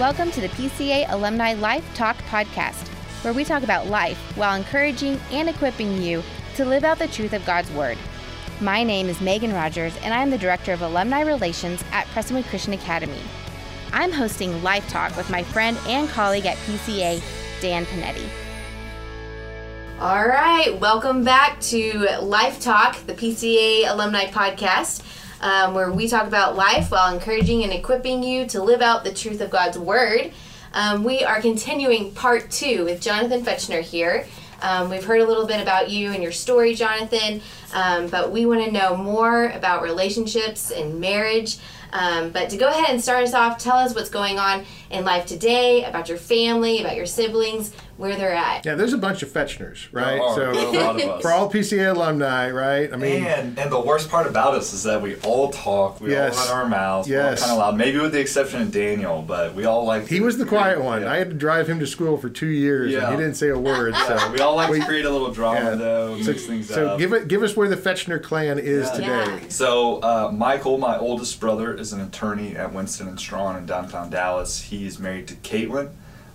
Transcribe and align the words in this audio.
Welcome 0.00 0.30
to 0.30 0.40
the 0.40 0.48
PCA 0.48 1.12
Alumni 1.12 1.52
Life 1.52 1.84
Talk 1.94 2.16
Podcast, 2.30 2.88
where 3.22 3.34
we 3.34 3.44
talk 3.44 3.62
about 3.62 3.88
life 3.88 4.16
while 4.34 4.56
encouraging 4.56 5.20
and 5.30 5.46
equipping 5.46 6.00
you 6.00 6.22
to 6.54 6.64
live 6.64 6.84
out 6.84 6.98
the 6.98 7.06
truth 7.06 7.34
of 7.34 7.44
God's 7.44 7.70
Word. 7.72 7.98
My 8.62 8.82
name 8.82 9.10
is 9.10 9.20
Megan 9.20 9.52
Rogers, 9.52 9.94
and 9.98 10.14
I 10.14 10.22
am 10.22 10.30
the 10.30 10.38
Director 10.38 10.72
of 10.72 10.80
Alumni 10.80 11.20
Relations 11.20 11.84
at 11.92 12.06
Prestonwood 12.06 12.48
Christian 12.48 12.72
Academy. 12.72 13.20
I'm 13.92 14.10
hosting 14.10 14.62
Life 14.62 14.88
Talk 14.88 15.14
with 15.18 15.28
my 15.28 15.42
friend 15.42 15.76
and 15.86 16.08
colleague 16.08 16.46
at 16.46 16.56
PCA, 16.56 17.22
Dan 17.60 17.84
Panetti. 17.84 18.26
All 20.00 20.26
right, 20.26 20.80
welcome 20.80 21.24
back 21.24 21.60
to 21.60 22.08
Life 22.22 22.58
Talk, 22.58 22.96
the 23.04 23.12
PCA 23.12 23.90
Alumni 23.90 24.28
Podcast 24.28 25.02
um, 25.40 25.74
where 25.74 25.90
we 25.90 26.08
talk 26.08 26.26
about 26.26 26.56
life 26.56 26.90
while 26.90 27.12
encouraging 27.12 27.62
and 27.64 27.72
equipping 27.72 28.22
you 28.22 28.46
to 28.46 28.62
live 28.62 28.82
out 28.82 29.04
the 29.04 29.12
truth 29.12 29.40
of 29.40 29.50
God's 29.50 29.78
Word. 29.78 30.32
Um, 30.72 31.02
we 31.02 31.24
are 31.24 31.40
continuing 31.40 32.12
part 32.12 32.50
two 32.50 32.84
with 32.84 33.00
Jonathan 33.00 33.42
Fetchner 33.42 33.82
here. 33.82 34.26
Um, 34.62 34.90
we've 34.90 35.04
heard 35.04 35.20
a 35.20 35.26
little 35.26 35.46
bit 35.46 35.60
about 35.60 35.90
you 35.90 36.12
and 36.12 36.22
your 36.22 36.32
story, 36.32 36.74
Jonathan, 36.74 37.40
um, 37.72 38.08
but 38.08 38.30
we 38.30 38.46
want 38.46 38.64
to 38.64 38.70
know 38.70 38.96
more 38.96 39.48
about 39.48 39.82
relationships 39.82 40.70
and 40.70 41.00
marriage. 41.00 41.58
Um, 41.92 42.30
but 42.30 42.50
to 42.50 42.56
go 42.56 42.68
ahead 42.68 42.90
and 42.90 43.02
start 43.02 43.24
us 43.24 43.34
off, 43.34 43.58
tell 43.58 43.76
us 43.76 43.94
what's 43.94 44.10
going 44.10 44.38
on 44.38 44.64
in 44.90 45.04
life 45.04 45.26
today, 45.26 45.84
about 45.84 46.08
your 46.08 46.18
family, 46.18 46.80
about 46.80 46.94
your 46.94 47.06
siblings, 47.06 47.72
where 48.00 48.16
they're 48.16 48.32
at. 48.32 48.64
Yeah, 48.64 48.76
there's 48.76 48.94
a 48.94 48.98
bunch 48.98 49.22
of 49.22 49.28
Fetchners, 49.28 49.88
right? 49.92 50.14
There 50.14 50.22
are, 50.22 50.54
so 50.54 50.70
a 50.70 50.72
lot 50.72 51.00
of 51.00 51.08
us. 51.08 51.22
for 51.22 51.30
all 51.32 51.50
PCA 51.50 51.94
alumni, 51.94 52.50
right? 52.50 52.90
I 52.90 52.96
mean, 52.96 53.24
and 53.24 53.58
and 53.58 53.70
the 53.70 53.78
worst 53.78 54.08
part 54.08 54.26
about 54.26 54.54
us 54.54 54.72
is 54.72 54.84
that 54.84 55.02
we 55.02 55.16
all 55.16 55.50
talk, 55.50 56.00
we 56.00 56.12
yes, 56.12 56.48
all 56.48 56.54
run 56.54 56.64
our 56.64 56.68
mouths, 56.68 57.08
yes. 57.08 57.40
kind 57.40 57.52
of 57.52 57.58
loud. 57.58 57.76
Maybe 57.76 57.98
with 57.98 58.12
the 58.12 58.20
exception 58.20 58.62
of 58.62 58.72
Daniel, 58.72 59.20
but 59.20 59.54
we 59.54 59.66
all 59.66 59.84
like. 59.84 60.08
He 60.08 60.20
was 60.20 60.38
the 60.38 60.46
quiet 60.46 60.82
one. 60.82 61.02
Yeah. 61.02 61.12
I 61.12 61.16
had 61.16 61.28
to 61.28 61.36
drive 61.36 61.68
him 61.68 61.78
to 61.80 61.86
school 61.86 62.16
for 62.16 62.30
two 62.30 62.46
years, 62.46 62.90
yeah. 62.90 63.04
and 63.04 63.16
he 63.16 63.22
didn't 63.22 63.36
say 63.36 63.48
a 63.48 63.58
word. 63.58 63.94
So 63.94 64.30
we 64.32 64.40
all 64.40 64.56
like 64.56 64.70
we, 64.70 64.80
to 64.80 64.86
create 64.86 65.04
a 65.04 65.10
little 65.10 65.30
drama, 65.30 65.70
yeah. 65.70 65.74
though, 65.74 66.16
mix 66.16 66.42
so, 66.42 66.48
things 66.48 66.68
so 66.68 66.86
up. 66.86 66.92
So 66.92 66.98
give 66.98 67.12
it, 67.12 67.28
give 67.28 67.42
us 67.42 67.54
where 67.54 67.68
the 67.68 67.76
Fetchner 67.76 68.22
clan 68.22 68.58
is 68.58 68.90
today. 68.92 69.44
So 69.50 70.02
uh, 70.02 70.32
Michael, 70.32 70.78
my 70.78 70.96
oldest 70.96 71.38
brother, 71.38 71.74
is 71.74 71.92
an 71.92 72.00
attorney 72.00 72.56
at 72.56 72.72
Winston 72.72 73.08
and 73.08 73.20
Strawn 73.20 73.56
in 73.56 73.66
downtown 73.66 74.08
Dallas. 74.08 74.62
He's 74.62 74.98
married 74.98 75.28
to 75.28 75.34
Caitlin. 75.34 75.90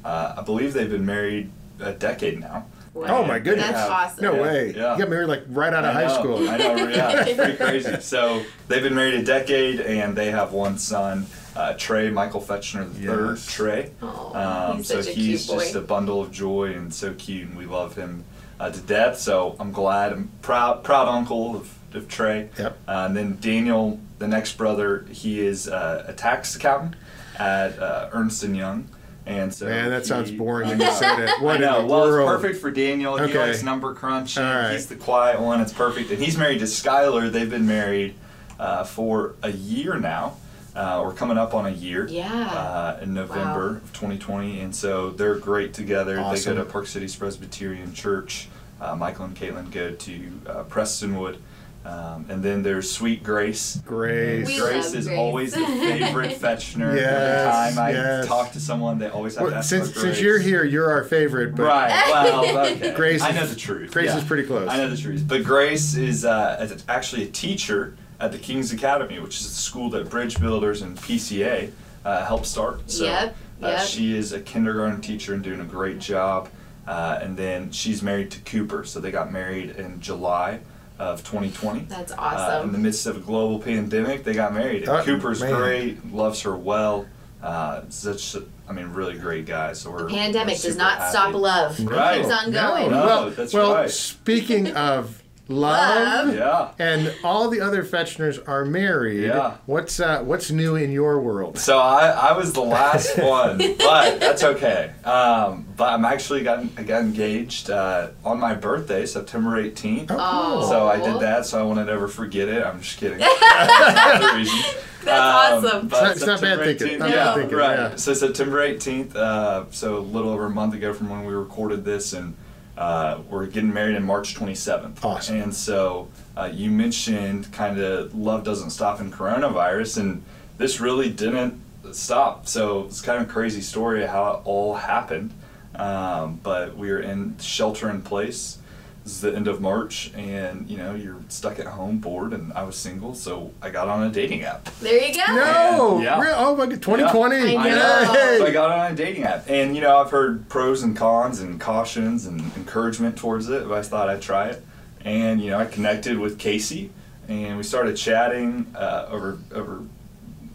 Uh, 0.05 0.35
I 0.37 0.41
believe 0.43 0.73
they've 0.73 0.89
been 0.89 1.05
married 1.05 1.51
a 1.79 1.91
decade 1.91 2.39
now. 2.39 2.67
Wow. 2.93 3.05
Oh 3.09 3.25
my 3.25 3.39
goodness! 3.39 3.71
That's 3.71 3.89
awesome. 3.89 4.23
No 4.23 4.41
way. 4.41 4.73
Yeah. 4.73 4.93
You 4.93 4.99
got 4.99 5.09
married 5.09 5.27
like 5.27 5.43
right 5.49 5.73
out 5.73 5.83
of 5.83 5.93
high 5.93 6.07
school. 6.07 6.47
I 6.47 6.55
know. 6.55 6.75
Yeah, 6.87 7.25
it's 7.25 7.35
pretty 7.35 7.57
crazy. 7.83 7.99
So 7.99 8.41
they've 8.69 8.83
been 8.83 8.95
married 8.95 9.15
a 9.15 9.23
decade, 9.23 9.81
and 9.81 10.15
they 10.15 10.31
have 10.31 10.53
one 10.53 10.77
son, 10.77 11.25
uh, 11.57 11.73
Trey 11.73 12.09
Michael 12.09 12.39
Fetchner 12.39 12.85
the 12.93 13.05
third. 13.05 13.39
Trey. 13.41 13.91
Oh, 14.01 14.31
um, 14.33 14.77
he's 14.77 14.87
so 14.87 15.01
such 15.01 15.11
a 15.11 15.19
he's 15.19 15.45
cute 15.45 15.57
boy. 15.57 15.63
just 15.63 15.75
a 15.75 15.81
bundle 15.81 16.21
of 16.21 16.31
joy 16.31 16.71
and 16.71 16.93
so 16.93 17.13
cute, 17.15 17.49
and 17.49 17.57
we 17.57 17.65
love 17.65 17.95
him 17.95 18.23
uh, 18.61 18.69
to 18.69 18.79
death. 18.79 19.19
So 19.19 19.57
I'm 19.59 19.73
glad. 19.73 20.13
I'm 20.13 20.31
proud, 20.41 20.85
proud 20.85 21.09
uncle 21.09 21.57
of, 21.57 21.77
of 21.93 22.07
Trey. 22.07 22.49
Yep. 22.57 22.77
Uh, 22.87 22.91
and 23.07 23.17
then 23.17 23.37
Daniel, 23.41 23.99
the 24.19 24.27
next 24.29 24.57
brother, 24.57 25.05
he 25.11 25.45
is 25.45 25.67
uh, 25.67 26.05
a 26.07 26.13
tax 26.13 26.55
accountant 26.55 26.95
at 27.37 27.77
uh, 27.77 28.09
Ernst 28.13 28.43
and 28.43 28.55
Young. 28.55 28.87
And 29.25 29.53
so 29.53 29.65
Man, 29.65 29.89
that 29.89 30.03
he, 30.03 30.07
sounds 30.07 30.31
boring 30.31 30.69
when 30.69 30.79
you 30.79 30.91
said 30.91 31.19
it. 31.27 31.41
What 31.41 31.57
I 31.57 31.59
know. 31.59 31.79
In 31.79 31.87
the 31.87 31.93
well, 31.93 32.09
world? 32.09 32.31
it's 32.31 32.41
perfect 32.41 32.61
for 32.61 32.71
Daniel. 32.71 33.15
Okay. 33.15 33.31
He 33.31 33.37
likes 33.37 33.63
number 33.63 33.93
crunching. 33.93 34.43
Right. 34.43 34.73
He's 34.73 34.87
the 34.87 34.95
quiet 34.95 35.41
one. 35.41 35.61
It's 35.61 35.73
perfect. 35.73 36.11
And 36.11 36.21
he's 36.21 36.37
married 36.37 36.59
to 36.59 36.65
Skylar. 36.65 37.31
They've 37.31 37.49
been 37.49 37.65
married 37.65 38.15
uh, 38.59 38.83
for 38.83 39.35
a 39.41 39.51
year 39.51 39.99
now. 39.99 40.37
Uh, 40.75 41.01
we're 41.05 41.13
coming 41.13 41.37
up 41.37 41.53
on 41.53 41.65
a 41.65 41.71
year. 41.71 42.05
Yeah. 42.07 42.49
Uh, 42.49 42.99
in 43.01 43.13
November 43.13 43.71
wow. 43.71 43.77
of 43.77 43.93
2020, 43.93 44.59
and 44.59 44.75
so 44.75 45.09
they're 45.11 45.35
great 45.35 45.73
together. 45.73 46.19
Awesome. 46.19 46.55
They 46.55 46.59
go 46.59 46.65
to 46.65 46.69
Park 46.69 46.87
City 46.87 47.07
Presbyterian 47.17 47.93
Church. 47.93 48.49
Uh, 48.81 48.93
Michael 48.95 49.25
and 49.25 49.35
Caitlin 49.35 49.71
go 49.71 49.91
to 49.91 50.41
uh, 50.47 50.63
Prestonwood. 50.65 51.37
Um, 51.85 52.25
and 52.29 52.41
then 52.41 52.63
there's 52.63 52.89
Sweet 52.89 53.23
Grace. 53.23 53.79
Grace. 53.85 54.47
We 54.47 54.57
Grace 54.59 54.93
is 54.93 55.05
Grace. 55.05 55.17
always 55.19 55.53
the 55.53 55.59
favorite 55.65 56.31
Fetchner. 56.39 56.95
Yes, 56.95 57.55
Every 57.67 57.75
time 57.75 57.85
I 57.85 57.91
yes. 57.91 58.25
talk 58.27 58.51
to 58.53 58.59
someone, 58.59 58.97
they 58.97 59.07
always 59.09 59.35
have 59.35 59.43
Well, 59.43 59.51
to 59.51 59.57
ask 59.57 59.69
since 59.69 59.91
for 59.91 59.99
since 59.99 60.19
you're 60.19 60.39
here, 60.39 60.63
you're 60.63 60.89
our 60.89 61.03
favorite. 61.03 61.55
But 61.55 61.63
Right. 61.63 61.89
Well, 62.07 62.65
okay. 62.71 62.93
Grace 62.95 63.21
I 63.21 63.29
is- 63.29 63.35
know 63.35 63.45
the 63.45 63.55
truth. 63.55 63.91
Grace 63.91 64.07
yeah. 64.07 64.17
is 64.17 64.23
pretty 64.23 64.43
close. 64.47 64.67
I 64.67 64.77
know 64.77 64.89
the 64.89 64.97
truth. 64.97 65.25
But 65.27 65.43
Grace 65.43 65.95
is 65.95 66.25
uh, 66.25 66.75
actually 66.89 67.23
a 67.23 67.27
teacher 67.27 67.95
at 68.19 68.31
the 68.31 68.39
King's 68.39 68.71
Academy, 68.73 69.19
which 69.19 69.39
is 69.39 69.47
the 69.47 69.53
school 69.53 69.89
that 69.91 70.09
Bridge 70.09 70.39
Builders 70.39 70.81
and 70.81 70.97
PCA 70.97 71.69
uh, 72.03 72.25
helped 72.25 72.47
start. 72.47 72.89
So 72.89 73.03
Yep, 73.05 73.35
Uh, 73.61 73.79
she 73.79 74.17
is 74.17 74.31
a 74.33 74.39
kindergarten 74.39 75.01
teacher 75.01 75.35
and 75.35 75.43
doing 75.43 75.59
a 75.59 75.65
great 75.65 75.99
job. 75.99 76.49
Uh, 76.87 77.19
and 77.21 77.35
then 77.37 77.71
she's 77.71 78.01
married 78.01 78.31
to 78.31 78.39
Cooper, 78.41 78.83
so 78.85 78.99
they 78.99 79.11
got 79.11 79.31
married 79.31 79.71
in 79.71 79.99
July 80.01 80.61
of 80.99 81.23
2020. 81.23 81.81
That's 81.89 82.11
Uh, 82.13 82.61
in 82.63 82.71
the 82.71 82.77
midst 82.77 83.05
of 83.05 83.17
a 83.17 83.19
global 83.19 83.59
pandemic, 83.59 84.23
they 84.23 84.33
got 84.33 84.53
married. 84.53 84.83
And 84.83 84.89
Oh, 84.91 85.03
Cooper's 85.03 85.41
man. 85.41 85.53
great, 85.53 86.13
loves 86.13 86.41
her 86.43 86.55
well. 86.55 87.05
Uh, 87.43 87.81
such, 87.89 88.33
a, 88.35 88.43
I 88.67 88.73
mean, 88.73 88.87
really 88.87 89.17
great 89.17 89.45
guy. 89.45 89.73
So 89.73 89.91
we're 89.91 90.07
Pandemic 90.09 90.55
we're 90.57 90.69
does 90.69 90.77
not 90.77 90.97
happy. 90.97 91.11
stop 91.11 91.33
love. 91.35 91.79
Right. 91.85 92.15
It 92.19 92.21
keeps 92.23 92.33
on 92.33 92.51
No, 92.51 92.69
going. 92.69 92.91
No, 92.91 93.05
well, 93.05 93.29
that's 93.29 93.53
well 93.53 93.73
right. 93.75 93.89
speaking 93.89 94.71
of 94.71 95.21
love, 95.47 96.27
Love. 96.29 96.35
Yeah. 96.35 96.71
and 96.79 97.13
all 97.23 97.49
the 97.49 97.61
other 97.61 97.83
Fetchners 97.83 98.45
are 98.47 98.65
married. 98.65 99.23
Yeah. 99.23 99.57
What's 99.65 99.99
uh, 99.99 100.21
what's 100.23 100.49
new 100.51 100.75
in 100.75 100.91
your 100.91 101.19
world? 101.19 101.57
So 101.59 101.77
I, 101.79 102.07
I 102.09 102.37
was 102.37 102.53
the 102.53 102.61
last 102.61 103.17
one, 103.19 103.57
but 103.77 104.19
that's 104.19 104.43
okay. 104.43 104.91
Um, 105.03 105.65
but 105.77 105.93
I'm 105.93 106.05
actually 106.05 106.43
got 106.43 106.63
I 106.77 106.83
got 106.83 107.01
engaged 107.01 107.69
uh, 107.69 108.09
on 108.23 108.39
my 108.39 108.55
birthday, 108.55 109.05
September 109.05 109.61
18th. 109.61 110.07
Oh, 110.11 110.15
Oh. 110.19 110.57
cool. 110.59 110.69
So 110.69 110.87
I 110.87 110.97
did 110.97 111.19
that, 111.21 111.45
so 111.45 111.59
I 111.59 111.63
want 111.63 111.79
to 111.79 111.85
never 111.85 112.07
forget 112.07 112.47
it. 112.49 112.65
I'm 112.65 112.81
just 112.81 112.97
kidding. 112.97 113.19
That's 113.19 114.25
the 114.31 114.37
reason. 114.37 114.59
That's 115.05 115.63
awesome. 115.65 115.87
but 115.87 115.97
It's 115.97 116.01
not- 116.01 116.11
it's 116.17 116.25
not 116.25 116.41
bad 116.41 116.57
September 116.57 116.65
thinking. 116.65 116.87
18th, 116.87 116.99
Not 116.99 117.09
bad 117.09 117.15
yeah, 117.15 117.35
thinking, 117.35 117.57
right. 117.57 117.77
yeah. 117.77 117.95
So 117.95 118.13
September 118.15 118.57
18th, 118.67 119.15
uh, 119.15 119.65
so 119.69 119.97
a 119.97 119.99
little 119.99 120.31
over 120.31 120.47
a 120.47 120.49
month 120.49 120.73
ago 120.73 120.93
from 120.93 121.09
when 121.11 121.25
we 121.25 121.33
recorded 121.35 121.85
this, 121.85 122.13
and 122.13 122.35
uh, 122.77 123.19
we're 123.29 123.45
getting 123.47 123.73
married 123.73 123.95
in 123.95 124.03
March 124.03 124.35
27th. 124.35 125.03
Awesome. 125.03 125.41
And 125.41 125.55
so 125.55 126.09
uh, 126.35 126.49
you 126.53 126.69
mentioned 126.69 127.51
kind 127.51 127.79
of 127.79 128.13
love 128.15 128.43
doesn't 128.43 128.71
stop 128.71 128.99
in 128.99 129.11
coronavirus, 129.11 129.99
and 129.99 130.23
this 130.57 130.79
really 130.79 131.09
didn't 131.09 131.61
stop. 131.93 132.47
So 132.47 132.85
it's 132.85 133.01
kind 133.01 133.21
of 133.21 133.29
a 133.29 133.31
crazy 133.31 133.61
story 133.61 134.05
how 134.05 134.33
it 134.33 134.41
all 134.45 134.75
happened. 134.75 135.33
Um, 135.75 136.39
but 136.41 136.77
we 136.77 136.89
were 136.89 137.01
in 137.01 137.37
shelter 137.39 137.89
in 137.89 138.01
place. 138.01 138.57
This 139.05 139.13
is 139.17 139.21
the 139.21 139.35
end 139.35 139.47
of 139.47 139.61
March, 139.61 140.11
and 140.17 140.67
you 140.67 140.77
know 140.77 140.95
you're 140.95 141.17
stuck 141.29 141.59
at 141.59 141.67
home, 141.67 141.99
bored, 141.99 142.33
and 142.33 142.51
I 142.53 142.63
was 142.63 142.75
single, 142.75 143.13
so 143.13 143.51
I 143.61 143.69
got 143.69 143.87
on 143.87 144.01
a 144.01 144.09
dating 144.11 144.41
app. 144.41 144.65
There 144.81 144.99
you 144.99 145.13
go. 145.13 145.31
No, 145.35 146.01
Yeah. 146.01 146.19
real- 146.19 146.33
oh 146.35 146.55
my 146.55 146.65
god, 146.65 146.81
2020. 146.81 147.55
I 147.55 147.61
I 147.61 147.69
know. 147.69 147.75
know. 147.75 148.37
So 148.39 148.45
I 148.47 148.51
got 148.51 148.71
on 148.71 148.91
a 148.91 148.95
dating 148.95 149.23
app, 149.23 149.47
and 149.47 149.75
you 149.75 149.81
know 149.83 149.95
I've 149.97 150.09
heard 150.09 150.49
pros 150.49 150.81
and 150.81 150.97
cons 150.97 151.39
and 151.39 151.61
cautions 151.61 152.25
and 152.25 152.39
encouragement 152.57 153.15
towards 153.15 153.47
it, 153.47 153.69
but 153.69 153.77
I 153.77 153.83
thought 153.83 154.09
I'd 154.09 154.23
try 154.23 154.47
it. 154.47 154.65
And 155.01 155.39
you 155.39 155.51
know 155.51 155.59
I 155.59 155.65
connected 155.65 156.17
with 156.17 156.39
Casey, 156.39 156.89
and 157.27 157.57
we 157.57 157.63
started 157.63 157.95
chatting 157.97 158.65
uh, 158.75 159.05
over 159.11 159.37
over 159.53 159.81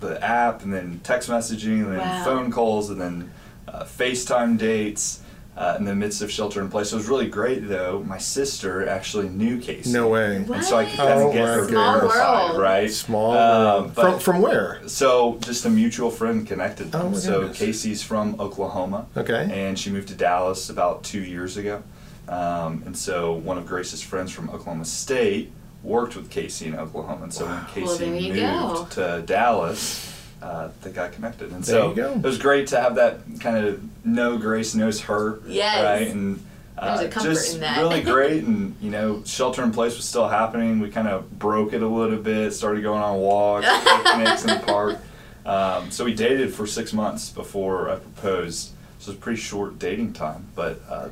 the 0.01 0.21
app, 0.25 0.65
and 0.65 0.75
then 0.75 0.99
text 1.05 1.31
messaging, 1.31 1.85
and 1.85 1.93
then 1.93 1.99
Wow. 2.01 2.25
phone 2.25 2.51
calls, 2.51 2.91
and 2.91 3.01
then 3.01 3.31
uh, 3.69 3.85
FaceTime 3.85 4.59
dates. 4.59 5.21
Uh, 5.57 5.77
in 5.79 5.85
the 5.85 5.95
midst 5.95 6.23
of 6.23 6.31
shelter 6.31 6.61
in 6.63 6.71
place, 6.71 6.93
it 6.93 6.97
was 6.97 7.07
really 7.09 7.29
great 7.29 7.69
though. 7.69 8.03
My 8.07 8.17
sister 8.19 8.89
actually 8.89 9.29
knew 9.29 9.59
Casey. 9.61 9.93
No 9.93 10.09
way. 10.09 10.37
And 10.37 10.47
so 10.65 10.79
I 10.79 10.85
could 10.87 10.99
What? 10.99 11.09
kind 11.09 11.21
Oh 11.21 11.29
of 11.29 11.35
get 11.35 11.43
my 11.43 11.49
her 11.55 11.69
Small 11.69 11.99
verified, 12.01 12.49
world. 12.51 12.61
right? 12.63 12.91
Small 12.91 13.33
Um, 13.33 13.39
world. 13.83 13.93
but- 13.95 14.03
from 14.03 14.19
from 14.21 14.41
where? 14.43 14.81
so 14.87 15.37
just 15.43 15.67
a 15.67 15.69
mutual 15.71 16.11
friend 16.11 16.47
connected 16.47 16.93
them. 16.93 17.07
Oh, 17.07 17.11
my 17.11 17.19
so 17.19 17.41
goodness. 17.41 17.59
Casey's 17.59 18.03
from 18.03 18.37
Oklahoma, 18.41 19.07
Okay. 19.17 19.49
and 19.53 19.79
she 19.79 19.91
moved 19.91 20.09
to 20.09 20.15
Dallas 20.15 20.71
about 20.71 21.03
two 21.03 21.21
years 21.21 21.57
ago. 21.59 21.83
Um, 22.29 22.83
and 22.87 22.97
so 22.97 23.33
one 23.33 23.59
of 23.59 23.67
Grace's 23.67 24.01
friends 24.01 24.31
from 24.31 24.49
Oklahoma 24.51 24.85
State 24.85 25.51
worked 25.83 26.15
with 26.17 26.31
Casey 26.31 26.67
in 26.69 26.77
Oklahoma. 26.77 27.25
And 27.25 27.35
so 27.35 27.45
when 27.47 27.65
Casey 27.75 28.05
Well, 28.41 28.79
moved 28.79 28.97
go. 28.97 29.17
to 29.19 29.23
Dallas, 29.27 30.07
uh, 30.43 30.69
they 30.83 30.91
got 30.91 31.13
connected. 31.13 31.53
And 31.53 31.63
There 31.65 31.81
so 31.81 31.89
you 31.91 31.95
go. 31.97 32.13
it 32.13 32.23
was 32.23 32.39
great 32.39 32.67
to 32.69 32.81
have 32.81 32.95
that 32.97 33.21
kind 33.41 33.65
of 33.67 34.05
know 34.07 34.39
Grace 34.39 34.75
knows 34.75 35.01
her, 35.03 35.41
Yes. 35.47 35.85
right? 35.85 36.15
And 36.15 36.45
uh, 36.79 36.97
There's 36.97 37.09
a 37.09 37.11
comfort 37.13 37.29
just 37.31 37.55
in 37.55 37.61
that. 37.61 37.79
really 37.79 38.01
great, 38.15 38.45
and 38.45 38.75
you 38.81 38.91
know, 38.91 39.23
shelter 39.25 39.63
in 39.63 39.71
place 39.73 39.97
was 39.97 40.05
still 40.07 40.29
happening. 40.29 40.81
We 40.81 40.91
kind 40.91 41.09
of 41.09 41.39
broke 41.39 41.73
it 41.75 41.83
a 41.83 41.87
little 41.89 42.17
bit, 42.19 42.53
started 42.53 42.83
going 42.83 43.03
on 43.03 43.19
walks, 43.19 43.67
picnics 44.05 44.43
in 44.45 44.49
the 44.59 44.63
park. 44.67 44.99
Um, 45.45 45.91
so 45.91 46.05
we 46.05 46.15
dated 46.15 46.55
for 46.55 46.67
six 46.67 46.93
months 46.93 47.31
before 47.31 47.91
I 47.91 47.97
proposed. 47.97 48.71
So 48.99 49.11
it 49.11 49.15
was 49.15 49.17
a 49.17 49.19
pretty 49.21 49.41
short 49.41 49.79
dating 49.79 50.13
time, 50.13 50.47
but 50.55 50.81
uh, 50.89 51.09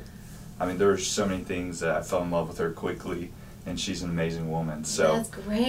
I 0.60 0.66
mean, 0.66 0.76
there 0.78 0.88
were 0.88 0.98
so 0.98 1.24
many 1.26 1.42
things 1.44 1.80
that 1.80 1.96
I 1.96 2.02
fell 2.02 2.22
in 2.22 2.30
love 2.30 2.48
with 2.48 2.58
her 2.58 2.70
quickly, 2.70 3.30
and 3.66 3.78
she's 3.80 4.02
an 4.02 4.10
amazing 4.10 4.50
woman. 4.50 4.84
So 4.84 5.16
That's 5.16 5.30
great. 5.30 5.68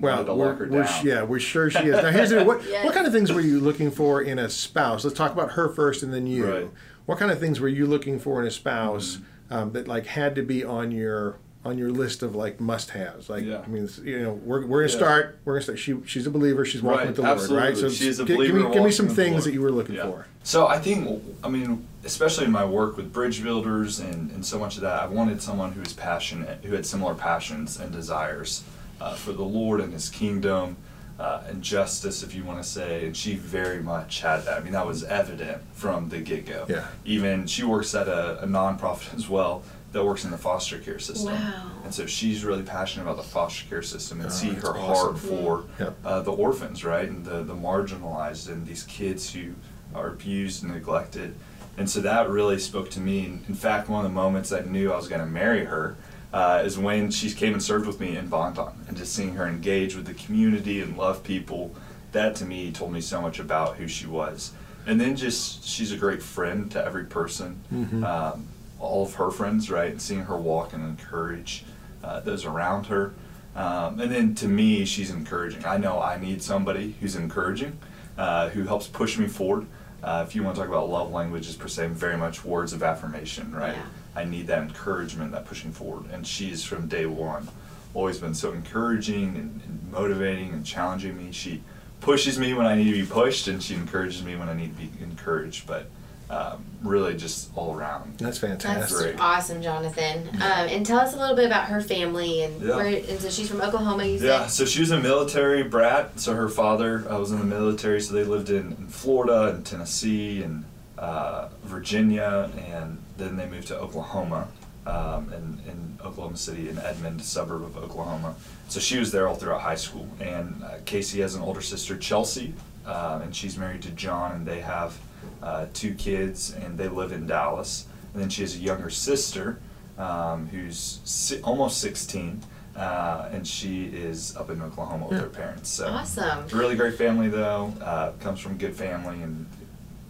Well, 0.00 0.24
we're, 0.36 0.68
we're 0.68 0.88
yeah, 1.02 1.22
we're 1.22 1.40
sure 1.40 1.70
she 1.70 1.78
is. 1.78 2.02
Now, 2.02 2.10
here's 2.10 2.30
the, 2.30 2.44
what 2.44 2.64
yes. 2.64 2.84
what 2.84 2.94
kind 2.94 3.06
of 3.06 3.12
things 3.12 3.32
were 3.32 3.40
you 3.40 3.60
looking 3.60 3.90
for 3.90 4.22
in 4.22 4.38
a 4.38 4.48
spouse? 4.48 5.04
Let's 5.04 5.16
talk 5.16 5.32
about 5.32 5.52
her 5.52 5.68
first, 5.68 6.02
and 6.02 6.12
then 6.12 6.26
you. 6.26 6.52
Right. 6.52 6.70
What 7.06 7.18
kind 7.18 7.30
of 7.30 7.40
things 7.40 7.60
were 7.60 7.68
you 7.68 7.86
looking 7.86 8.18
for 8.18 8.40
in 8.40 8.46
a 8.46 8.50
spouse 8.50 9.16
mm-hmm. 9.16 9.54
um, 9.54 9.72
that 9.72 9.88
like 9.88 10.06
had 10.06 10.34
to 10.36 10.42
be 10.42 10.64
on 10.64 10.90
your 10.90 11.38
on 11.64 11.76
your 11.76 11.90
list 11.90 12.22
of 12.22 12.34
like 12.34 12.58
must-haves. 12.58 13.28
Like, 13.28 13.44
yeah. 13.44 13.60
I 13.62 13.66
mean, 13.66 13.88
you 14.02 14.22
know, 14.22 14.32
we're, 14.32 14.64
we're 14.66 14.80
gonna 14.80 14.92
yeah. 14.92 14.96
start. 14.96 15.38
We're 15.44 15.54
gonna 15.54 15.64
start. 15.64 15.78
She 15.78 15.96
she's 16.06 16.26
a 16.26 16.30
believer. 16.30 16.64
She's 16.64 16.82
walking 16.82 16.98
right. 16.98 17.06
with 17.08 17.16
the 17.16 17.24
Absolutely. 17.24 17.56
Lord, 17.56 17.68
right? 17.68 17.76
So 17.76 17.90
she's 17.90 18.18
a 18.18 18.24
believer. 18.24 18.58
Give 18.58 18.68
me, 18.68 18.74
give 18.74 18.84
me 18.84 18.90
some 18.90 19.08
things 19.08 19.44
that 19.44 19.52
you 19.52 19.60
were 19.60 19.70
looking 19.70 19.96
yeah. 19.96 20.04
for. 20.04 20.26
So 20.42 20.66
I 20.66 20.78
think, 20.78 21.22
I 21.44 21.48
mean, 21.48 21.86
especially 22.04 22.46
in 22.46 22.50
my 22.50 22.64
work 22.64 22.96
with 22.96 23.12
bridge 23.12 23.42
builders 23.42 24.00
and, 24.00 24.30
and 24.30 24.44
so 24.44 24.58
much 24.58 24.76
of 24.76 24.82
that, 24.82 25.02
I 25.02 25.06
wanted 25.06 25.42
someone 25.42 25.72
who 25.72 25.80
was 25.80 25.92
passionate, 25.92 26.64
who 26.64 26.74
had 26.74 26.86
similar 26.86 27.14
passions 27.14 27.78
and 27.78 27.92
desires 27.92 28.64
uh, 29.00 29.14
for 29.14 29.32
the 29.32 29.44
Lord 29.44 29.80
and 29.80 29.92
His 29.92 30.08
kingdom. 30.08 30.76
Uh, 31.18 31.42
and 31.48 31.62
justice, 31.62 32.22
if 32.22 32.34
you 32.34 32.42
want 32.44 32.62
to 32.62 32.66
say, 32.66 33.04
and 33.04 33.14
she 33.14 33.34
very 33.34 33.82
much 33.82 34.22
had 34.22 34.38
that. 34.46 34.56
I 34.56 34.60
mean, 34.60 34.72
that 34.72 34.86
was 34.86 35.04
evident 35.04 35.60
from 35.74 36.08
the 36.08 36.18
get 36.18 36.46
go. 36.46 36.64
Yeah. 36.66 36.86
Even 37.04 37.46
she 37.46 37.62
works 37.62 37.94
at 37.94 38.08
a, 38.08 38.42
a 38.42 38.46
nonprofit 38.46 39.14
as 39.18 39.28
well, 39.28 39.62
that 39.92 40.04
works 40.04 40.24
in 40.24 40.30
the 40.30 40.38
foster 40.38 40.78
care 40.78 40.98
system. 40.98 41.34
Wow. 41.34 41.72
And 41.84 41.94
so 41.94 42.06
she's 42.06 42.44
really 42.44 42.62
passionate 42.62 43.04
about 43.04 43.16
the 43.16 43.22
foster 43.22 43.66
care 43.68 43.82
system 43.82 44.20
and 44.20 44.30
oh, 44.30 44.32
see 44.32 44.50
her 44.50 44.76
awesome. 44.76 44.84
heart 44.84 45.18
for 45.18 45.64
yeah. 45.78 45.90
uh, 46.04 46.20
the 46.22 46.32
orphans, 46.32 46.84
right, 46.84 47.08
and 47.08 47.24
the, 47.24 47.42
the 47.42 47.54
marginalized 47.54 48.48
and 48.48 48.66
these 48.66 48.84
kids 48.84 49.32
who 49.32 49.54
are 49.94 50.08
abused 50.08 50.62
and 50.62 50.72
neglected. 50.72 51.34
And 51.76 51.88
so 51.88 52.00
that 52.00 52.28
really 52.28 52.58
spoke 52.58 52.90
to 52.90 53.00
me. 53.00 53.24
In 53.48 53.54
fact, 53.54 53.88
one 53.88 54.04
of 54.04 54.10
the 54.10 54.14
moments 54.14 54.52
I 54.52 54.60
knew 54.60 54.92
I 54.92 54.96
was 54.96 55.08
going 55.08 55.20
to 55.20 55.26
marry 55.26 55.64
her 55.64 55.96
uh, 56.32 56.62
is 56.64 56.78
when 56.78 57.10
she 57.10 57.30
came 57.32 57.52
and 57.52 57.62
served 57.62 57.86
with 57.86 58.00
me 58.00 58.16
in 58.16 58.28
Bonton. 58.28 58.68
And 58.88 58.96
just 58.96 59.14
seeing 59.14 59.34
her 59.34 59.46
engage 59.46 59.96
with 59.96 60.06
the 60.06 60.14
community 60.14 60.80
and 60.80 60.96
love 60.96 61.22
people, 61.22 61.74
that 62.12 62.36
to 62.36 62.44
me 62.44 62.72
told 62.72 62.92
me 62.92 63.00
so 63.00 63.20
much 63.20 63.38
about 63.38 63.76
who 63.76 63.88
she 63.88 64.06
was. 64.06 64.52
And 64.86 65.00
then 65.00 65.16
just, 65.16 65.64
she's 65.64 65.92
a 65.92 65.96
great 65.96 66.22
friend 66.22 66.70
to 66.72 66.84
every 66.84 67.04
person. 67.04 67.60
Mm-hmm. 67.72 68.04
Um, 68.04 68.48
all 68.78 69.04
of 69.04 69.14
her 69.14 69.30
friends, 69.30 69.70
right? 69.70 69.90
And 69.90 70.00
seeing 70.00 70.22
her 70.22 70.36
walk 70.36 70.72
and 70.72 70.82
encourage 70.82 71.64
uh, 72.02 72.20
those 72.20 72.44
around 72.44 72.86
her. 72.86 73.12
Um, 73.54 74.00
and 74.00 74.10
then 74.10 74.34
to 74.36 74.48
me, 74.48 74.84
she's 74.84 75.10
encouraging. 75.10 75.64
I 75.66 75.76
know 75.76 76.00
I 76.00 76.18
need 76.18 76.42
somebody 76.42 76.94
who's 77.00 77.16
encouraging, 77.16 77.78
uh, 78.16 78.48
who 78.50 78.64
helps 78.64 78.86
push 78.86 79.18
me 79.18 79.26
forward. 79.26 79.66
Uh, 80.02 80.24
if 80.26 80.34
you 80.34 80.42
want 80.42 80.56
to 80.56 80.62
talk 80.62 80.68
about 80.68 80.88
love 80.88 81.10
languages 81.12 81.56
per 81.56 81.68
se, 81.68 81.88
very 81.88 82.16
much 82.16 82.42
words 82.44 82.72
of 82.72 82.82
affirmation, 82.82 83.52
right? 83.52 83.74
Yeah. 83.74 83.82
I 84.14 84.24
need 84.24 84.46
that 84.48 84.62
encouragement, 84.62 85.32
that 85.32 85.46
pushing 85.46 85.72
forward. 85.72 86.10
And 86.10 86.26
she's 86.26 86.64
from 86.64 86.88
day 86.88 87.06
one 87.06 87.48
always 87.94 88.18
been 88.18 88.34
so 88.34 88.52
encouraging 88.52 89.36
and, 89.36 89.60
and 89.66 89.92
motivating 89.92 90.52
and 90.52 90.64
challenging 90.64 91.16
me. 91.16 91.32
She 91.32 91.62
pushes 92.00 92.38
me 92.38 92.54
when 92.54 92.66
I 92.66 92.76
need 92.76 92.92
to 92.92 92.92
be 92.92 93.06
pushed, 93.06 93.48
and 93.48 93.62
she 93.62 93.74
encourages 93.74 94.22
me 94.22 94.36
when 94.36 94.48
I 94.48 94.54
need 94.54 94.76
to 94.76 94.86
be 94.86 94.90
encouraged. 95.02 95.66
But 95.66 95.86
um, 96.30 96.64
really 96.82 97.16
just 97.16 97.50
all 97.56 97.74
around. 97.74 98.18
That's 98.18 98.38
fantastic. 98.38 99.16
That's 99.16 99.20
awesome, 99.20 99.62
Jonathan. 99.62 100.28
Um, 100.36 100.68
and 100.68 100.86
tell 100.86 101.00
us 101.00 101.14
a 101.14 101.18
little 101.18 101.34
bit 101.34 101.46
about 101.46 101.66
her 101.66 101.80
family 101.80 102.44
and 102.44 102.62
yeah. 102.62 102.76
where. 102.76 102.86
And 102.86 103.20
so 103.20 103.28
she's 103.28 103.48
from 103.48 103.60
Oklahoma. 103.60 104.04
You 104.04 104.18
said. 104.18 104.26
Yeah. 104.26 104.46
So 104.46 104.64
she 104.64 104.80
was 104.80 104.92
a 104.92 105.00
military 105.00 105.64
brat. 105.64 106.20
So 106.20 106.34
her 106.34 106.48
father 106.48 107.10
uh, 107.10 107.18
was 107.18 107.32
in 107.32 107.38
the 107.38 107.44
military. 107.44 108.00
So 108.00 108.14
they 108.14 108.24
lived 108.24 108.48
in, 108.48 108.72
in 108.72 108.86
Florida 108.86 109.54
and 109.54 109.66
Tennessee 109.66 110.42
and 110.42 110.64
uh, 111.00 111.48
Virginia, 111.64 112.50
and 112.68 113.02
then 113.16 113.36
they 113.36 113.46
moved 113.46 113.66
to 113.68 113.78
Oklahoma. 113.78 114.46
Um, 114.86 115.30
in, 115.34 115.70
in 115.70 115.98
Oklahoma 116.02 116.38
City, 116.38 116.70
in 116.70 116.78
Edmond 116.78 117.22
suburb 117.22 117.62
of 117.64 117.76
Oklahoma. 117.76 118.34
So 118.68 118.80
she 118.80 118.98
was 118.98 119.12
there 119.12 119.28
all 119.28 119.34
throughout 119.34 119.60
high 119.60 119.74
school. 119.76 120.08
And 120.20 120.64
uh, 120.64 120.78
Casey 120.86 121.20
has 121.20 121.34
an 121.34 121.42
older 121.42 121.60
sister, 121.60 121.98
Chelsea, 121.98 122.54
uh, 122.86 123.20
and 123.22 123.36
she's 123.36 123.58
married 123.58 123.82
to 123.82 123.90
John, 123.90 124.32
and 124.32 124.46
they 124.46 124.60
have 124.60 124.98
uh, 125.42 125.66
two 125.74 125.94
kids, 125.94 126.54
and 126.54 126.78
they 126.78 126.88
live 126.88 127.12
in 127.12 127.26
Dallas. 127.26 127.86
And 128.14 128.22
then 128.22 128.30
she 128.30 128.40
has 128.40 128.56
a 128.56 128.58
younger 128.58 128.88
sister 128.88 129.60
um, 129.98 130.48
who's 130.48 131.00
si- 131.04 131.42
almost 131.42 131.78
16. 131.82 132.42
Uh, 132.74 133.28
and 133.32 133.46
she 133.46 133.84
is 133.84 134.34
up 134.36 134.48
in 134.48 134.62
Oklahoma 134.62 135.08
with 135.08 135.20
her 135.20 135.28
parents. 135.28 135.68
So 135.68 135.88
awesome! 135.88 136.46
Really 136.48 136.74
great 136.76 136.96
family 136.96 137.28
though. 137.28 137.74
Uh, 137.82 138.12
comes 138.20 138.40
from 138.40 138.56
good 138.56 138.74
family 138.74 139.22
and. 139.22 139.46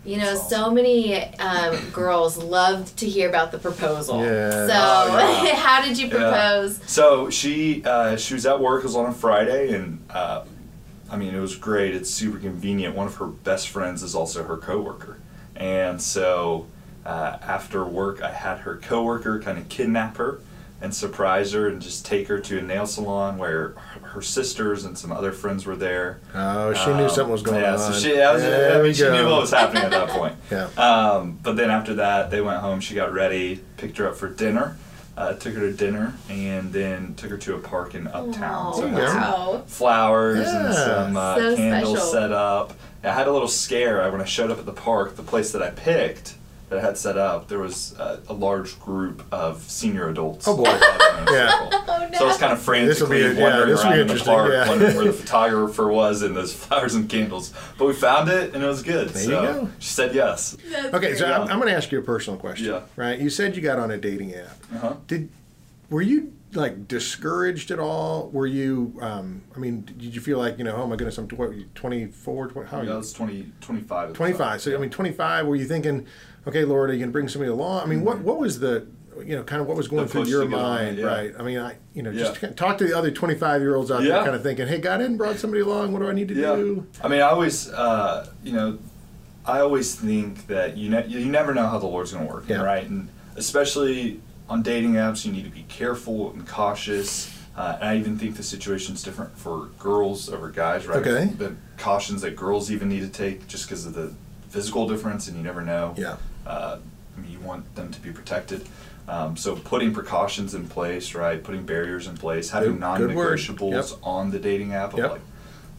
You 0.05 0.17
know, 0.17 0.35
so 0.35 0.71
many 0.71 1.23
um, 1.39 1.91
girls 1.91 2.39
love 2.39 2.95
to 2.97 3.07
hear 3.07 3.29
about 3.29 3.53
the 3.53 3.59
proposal. 3.59 4.25
Yeah. 4.25 4.67
So, 4.67 4.73
oh, 4.73 5.43
yeah. 5.45 5.55
how 5.57 5.85
did 5.85 5.99
you 5.99 6.09
propose? 6.09 6.79
Yeah. 6.79 6.87
So 6.87 7.31
she 7.31 7.85
uh, 7.85 8.17
she 8.17 8.35
was 8.35 8.47
at 8.47 8.61
work. 8.61 8.83
It 8.83 8.87
was 8.87 8.97
on 8.97 9.07
a 9.07 9.13
Friday, 9.13 9.75
and 9.75 10.03
uh, 10.09 10.45
I 11.11 11.17
mean, 11.17 11.35
it 11.35 11.41
was 11.41 11.55
great. 11.55 11.95
It's 11.95 12.09
super 12.09 12.39
convenient. 12.39 12.95
One 12.95 13.09
of 13.09 13.17
her 13.17 13.27
best 13.27 13.69
friends 13.69 14.03
is 14.03 14.15
also 14.15 14.43
her 14.45 14.57
coworker, 14.57 15.19
and 15.55 16.01
so 16.01 16.67
uh, 17.05 17.37
after 17.43 17.85
work, 17.85 18.23
I 18.23 18.31
had 18.31 18.61
her 18.61 18.77
coworker 18.77 19.39
kind 19.41 19.59
of 19.59 19.69
kidnap 19.69 20.17
her 20.17 20.41
and 20.81 20.95
surprise 20.95 21.53
her 21.53 21.69
and 21.69 21.83
just 21.83 22.07
take 22.07 22.29
her 22.29 22.41
to 22.41 22.59
a 22.59 22.63
nail 22.63 22.87
salon 22.87 23.39
where 23.39 23.71
her 24.03 24.23
sisters 24.23 24.85
and 24.85 24.97
some 24.97 25.13
other 25.13 25.33
friends 25.33 25.67
were 25.67 25.77
there. 25.77 26.21
Oh, 26.35 26.73
she 26.73 26.91
um, 26.91 26.97
knew 26.97 27.09
something 27.09 27.33
was 27.33 27.43
going 27.43 27.61
yeah, 27.61 27.73
on. 27.75 27.79
So 27.79 27.93
she, 27.93 28.21
I, 28.21 28.33
was, 28.33 28.43
I 28.43 28.83
mean, 28.83 28.95
she 28.95 29.05
knew 29.11 29.29
what 29.29 29.43
was 29.43 29.51
happening 29.51 29.83
at 29.83 29.91
that 29.91 30.09
point. 30.11 30.37
yeah. 30.51 30.69
Um, 30.77 31.39
but 31.43 31.57
then 31.57 31.71
after 31.71 31.95
that, 31.95 32.31
they 32.31 32.41
went 32.41 32.61
home. 32.61 32.81
She 32.81 32.95
got 32.95 33.13
ready, 33.13 33.61
picked 33.77 33.99
her 33.99 34.09
up 34.09 34.17
for 34.17 34.29
dinner 34.29 34.77
uh, 35.21 35.35
took 35.35 35.53
her 35.53 35.61
to 35.61 35.73
dinner 35.73 36.15
and 36.31 36.73
then 36.73 37.15
took 37.15 37.31
her 37.31 37.37
to 37.37 37.55
a 37.55 37.59
park 37.59 37.95
in 37.95 38.07
Uptown. 38.07 38.73
Oh, 38.75 38.81
so 38.81 38.89
wow. 38.89 39.63
flowers 39.67 40.47
yeah. 40.47 40.65
and 40.65 40.75
some 40.75 41.17
uh, 41.17 41.35
so 41.37 41.57
candles 41.57 41.99
special. 41.99 42.13
set 42.13 42.33
up. 42.33 42.73
I 43.05 43.13
had 43.13 43.29
a 43.29 43.33
little 43.33 43.49
scare 43.49 44.11
when 44.11 44.23
I 44.23 44.25
showed 44.25 44.51
up 44.51 44.59
at 44.59 44.65
the 44.65 44.73
park. 44.73 45.17
The 45.17 45.23
place 45.23 45.53
that 45.53 45.63
I 45.63 45.71
picked 45.71 46.35
that 46.71 46.79
I 46.79 46.81
had 46.81 46.97
set 46.97 47.19
up, 47.19 47.49
there 47.49 47.59
was 47.59 47.99
uh, 47.99 48.21
a 48.29 48.33
large 48.33 48.79
group 48.81 49.25
of 49.33 49.63
senior 49.63 50.09
adults. 50.09 50.47
Oh 50.49 50.57
boy! 50.57 50.65
yeah. 51.33 51.69
Oh, 51.91 52.09
no. 52.09 52.19
So 52.19 52.25
I 52.25 52.29
was 52.29 52.39
kind 52.39 52.53
of 52.53 52.63
frantically 52.63 53.23
a, 53.23 53.41
wandering 53.41 53.77
yeah, 53.77 53.83
around 53.83 53.99
in 53.99 54.07
the 54.07 54.23
park, 54.25 54.53
yeah. 54.53 54.69
wondering 54.69 54.97
where 54.97 55.05
the 55.07 55.13
photographer 55.25 55.89
was 55.89 56.23
and 56.23 56.37
those 56.37 56.55
flowers 56.55 56.95
and 56.95 57.09
candles. 57.09 57.53
But 57.79 57.87
we 57.87 57.95
found 57.95 58.29
it, 58.29 58.55
and 58.55 58.63
it 58.63 58.67
was 58.67 58.83
good. 58.83 59.09
There 59.09 59.23
so 59.25 59.43
you 59.43 59.47
go. 59.47 59.69
She 59.81 59.89
said 59.89 60.15
yes. 60.15 60.57
That's 60.71 60.95
okay, 60.95 61.17
so 61.17 61.27
I'm, 61.27 61.43
I'm 61.43 61.59
going 61.59 61.67
to 61.67 61.75
ask 61.75 61.91
you 61.91 61.99
a 61.99 62.03
personal 62.03 62.39
question. 62.39 62.67
Yeah. 62.67 62.83
Right? 62.95 63.19
You 63.19 63.29
said 63.29 63.57
you 63.57 63.63
got 63.63 63.79
on 63.79 63.91
a 63.91 63.99
dating 63.99 64.35
app. 64.35 64.57
Uh-huh. 64.73 64.95
Did 65.09 65.31
were 65.91 66.03
you 66.03 66.33
like 66.55 66.89
discouraged 66.89 67.71
at 67.71 67.79
all? 67.79 68.29
Were 68.31 68.47
you, 68.47 68.99
um, 69.01 69.43
I 69.55 69.59
mean, 69.59 69.83
did 69.83 70.15
you 70.15 70.21
feel 70.21 70.39
like, 70.39 70.59
you 70.59 70.65
know, 70.65 70.77
oh 70.77 70.87
my 70.87 70.97
goodness, 70.97 71.19
I'm 71.19 71.29
24, 71.29 72.49
20, 72.49 72.69
how 72.69 72.79
are 72.79 72.83
yeah, 72.83 72.89
you? 72.89 72.95
I 72.95 72.99
was 72.99 73.13
20, 73.13 73.53
25. 73.61 74.13
25. 74.13 74.61
So, 74.61 74.75
I 74.75 74.79
mean, 74.79 74.91
25, 74.91 75.47
were 75.47 75.57
you 75.57 75.67
thinking, 75.67 76.07
okay, 76.47 76.65
Lord, 76.65 76.91
are 76.91 76.93
you 76.93 76.99
going 76.99 77.11
to 77.11 77.13
bring 77.13 77.29
somebody 77.29 77.51
along? 77.51 77.83
I 77.83 77.87
mean, 77.87 77.99
mm-hmm. 77.99 78.07
what, 78.07 78.19
what 78.21 78.39
was 78.39 78.59
the, 78.61 78.87
you 79.25 79.37
know, 79.37 79.43
kind 79.43 79.61
of 79.61 79.69
what 79.69 79.77
was 79.77 79.89
going 79.89 80.09
through 80.09 80.27
your 80.27 80.47
mind, 80.47 80.99
on, 80.99 80.99
yeah. 80.99 81.05
right? 81.05 81.33
I 81.39 81.43
mean, 81.43 81.59
I, 81.59 81.77
you 81.95 82.03
know, 82.03 82.13
just 82.13 82.43
yeah. 82.43 82.51
talk 82.51 82.79
to 82.79 82.87
the 82.87 82.97
other 82.97 83.11
25 83.11 83.61
year 83.61 83.75
olds 83.75 83.91
out 83.91 84.03
yeah. 84.03 84.15
there 84.15 84.25
kind 84.25 84.35
of 84.37 84.43
thinking, 84.43 84.67
hey, 84.67 84.79
God 84.79 85.01
hadn't 85.01 85.19
brought 85.19 85.37
somebody 85.37 85.63
along. 85.63 85.93
What 85.93 86.01
do 86.01 86.09
I 86.09 86.13
need 86.13 86.29
to 86.29 86.35
do? 86.35 86.87
I 87.03 87.09
mean, 87.09 87.21
I 87.21 87.31
always, 87.31 87.69
uh, 87.71 88.31
you 88.43 88.53
know, 88.53 88.79
I 89.45 89.61
always 89.61 89.95
think 89.95 90.47
that 90.47 90.77
you, 90.77 90.91
ne- 90.91 91.07
you 91.07 91.27
never 91.27 91.55
know 91.55 91.67
how 91.67 91.79
the 91.79 91.87
Lord's 91.87 92.13
going 92.13 92.27
to 92.27 92.33
work, 92.33 92.49
right? 92.49 92.87
And 92.87 93.09
especially 93.37 94.21
on 94.51 94.63
dating 94.63 94.95
apps, 94.95 95.25
you 95.25 95.33
need 95.33 95.45
to 95.45 95.51
be 95.51 95.65
careful 95.69 96.33
and 96.33 96.47
cautious. 96.47 97.35
Uh, 97.57 97.79
and 97.81 97.89
I 97.89 97.97
even 97.97 98.19
think 98.19 98.37
the 98.37 98.43
situation's 98.43 99.03
different 99.03 99.37
for 99.39 99.67
girls 99.79 100.29
over 100.29 100.51
guys, 100.51 100.87
right? 100.87 100.99
Okay. 100.99 101.33
The 101.33 101.55
cautions 101.79 102.23
that 102.23 102.37
girls 102.37 102.71
even 102.71 102.89
need 102.89 103.01
to 103.01 103.09
take 103.09 103.47
just 103.47 103.67
because 103.67 103.87
of 103.87 103.95
the 103.95 104.13
physical 104.49 104.89
difference, 104.89 105.29
and 105.29 105.37
you 105.37 105.43
never 105.43 105.63
know. 105.63 105.95
Yeah. 105.97 106.17
Uh, 106.47 106.79
I 107.17 107.21
mean, 107.21 107.33
you 107.33 107.41
want 107.41 107.75
them 107.77 107.91
to 107.93 108.01
be 108.01 108.11
protected. 108.11 108.67
Um, 109.09 109.37
so 109.37 109.57
putting 109.57 109.93
precautions 109.93 110.55
in 110.55 110.69
place, 110.69 111.15
right? 111.15 111.43
Putting 111.43 111.67
barriers 111.67 112.07
in 112.07 112.17
place, 112.17 112.51
having 112.51 112.73
good, 112.73 112.81
non-negotiables 112.81 113.91
yep. 113.91 113.99
on 114.03 114.31
the 114.31 114.39
dating 114.39 114.73
app. 114.73 114.97
Yep. 114.97 115.11
Like, 115.11 115.21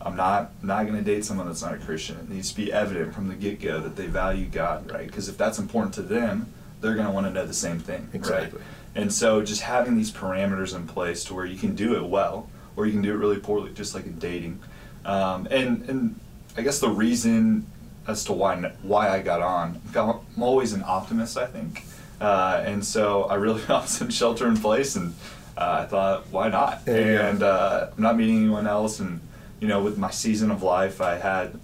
I'm 0.02 0.16
not 0.16 0.52
not 0.64 0.88
going 0.88 0.98
to 0.98 1.04
date 1.04 1.24
someone 1.26 1.48
that's 1.48 1.62
not 1.62 1.74
a 1.74 1.78
Christian. 1.78 2.18
It 2.18 2.30
needs 2.30 2.50
to 2.50 2.56
be 2.56 2.74
evident 2.74 3.14
from 3.14 3.28
the 3.28 3.36
get-go 3.36 3.80
that 3.82 3.96
they 3.96 4.08
value 4.08 4.48
God, 4.48 4.92
right? 4.92 5.08
Because 5.08 5.30
if 5.30 5.38
that's 5.38 5.60
important 5.60 5.94
to 5.96 6.02
them, 6.02 6.52
they're 6.82 6.96
going 6.96 7.06
to 7.06 7.12
want 7.12 7.28
to 7.28 7.32
know 7.32 7.46
the 7.46 7.54
same 7.54 7.80
thing, 7.80 8.10
exactly. 8.14 8.60
right? 8.60 8.68
And 8.96 9.14
so 9.14 9.42
just 9.42 9.62
having 9.62 9.96
these 9.96 10.12
parameters 10.12 10.76
in 10.76 10.88
place 10.88 11.24
to 11.26 11.34
where 11.34 11.46
you 11.46 11.58
can 11.58 11.76
do 11.76 11.96
it 11.96 12.04
well 12.04 12.50
or 12.76 12.86
you 12.86 12.92
can 12.92 13.02
do 13.02 13.14
it 13.14 13.18
really 13.18 13.40
poorly, 13.40 13.72
just 13.74 13.96
like 13.96 14.06
in 14.06 14.20
dating. 14.20 14.60
Um, 15.06 15.48
and 15.50 15.90
and 15.90 16.20
I 16.58 16.62
guess 16.62 16.80
the 16.80 16.90
reason 16.90 17.66
as 18.08 18.26
to 18.26 18.34
why 18.34 18.58
why 18.82 19.10
I 19.10 19.22
got 19.22 19.42
on, 19.42 19.82
I'm 19.96 20.44
always 20.44 20.74
an 20.74 20.84
optimist, 20.86 21.38
I 21.38 21.46
think. 21.46 21.84
Uh, 22.20 22.64
and 22.66 22.86
so 22.86 23.24
I 23.24 23.36
really 23.36 23.62
was 23.70 24.02
in 24.02 24.10
shelter 24.10 24.48
in 24.48 24.58
place, 24.58 24.96
and 24.96 25.14
uh, 25.58 25.84
I 25.84 25.86
thought, 25.86 26.28
why 26.30 26.50
not? 26.50 26.88
And 26.88 27.44
uh, 27.44 27.90
I'm 27.96 28.04
not 28.04 28.18
meeting 28.18 28.38
anyone 28.38 28.68
else, 28.68 29.00
and 29.00 29.22
you 29.60 29.68
know, 29.68 29.82
with 29.82 29.98
my 29.98 30.12
season 30.12 30.52
of 30.52 30.64
life, 30.64 31.02
I 31.02 31.18
had 31.18 31.60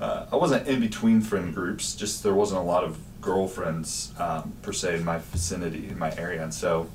uh, 0.00 0.26
I 0.32 0.36
wasn't 0.36 0.66
in 0.66 0.80
between 0.80 1.20
friend 1.20 1.54
groups. 1.54 1.94
Just 1.94 2.22
there 2.22 2.34
wasn't 2.34 2.60
a 2.60 2.64
lot 2.64 2.84
of 2.84 2.98
girlfriends 3.24 4.12
um, 4.18 4.52
per 4.62 4.72
se 4.72 4.96
in 4.96 5.04
my 5.04 5.18
vicinity 5.18 5.88
in 5.88 5.98
my 5.98 6.14
area, 6.16 6.42
and 6.42 6.52
so 6.52 6.88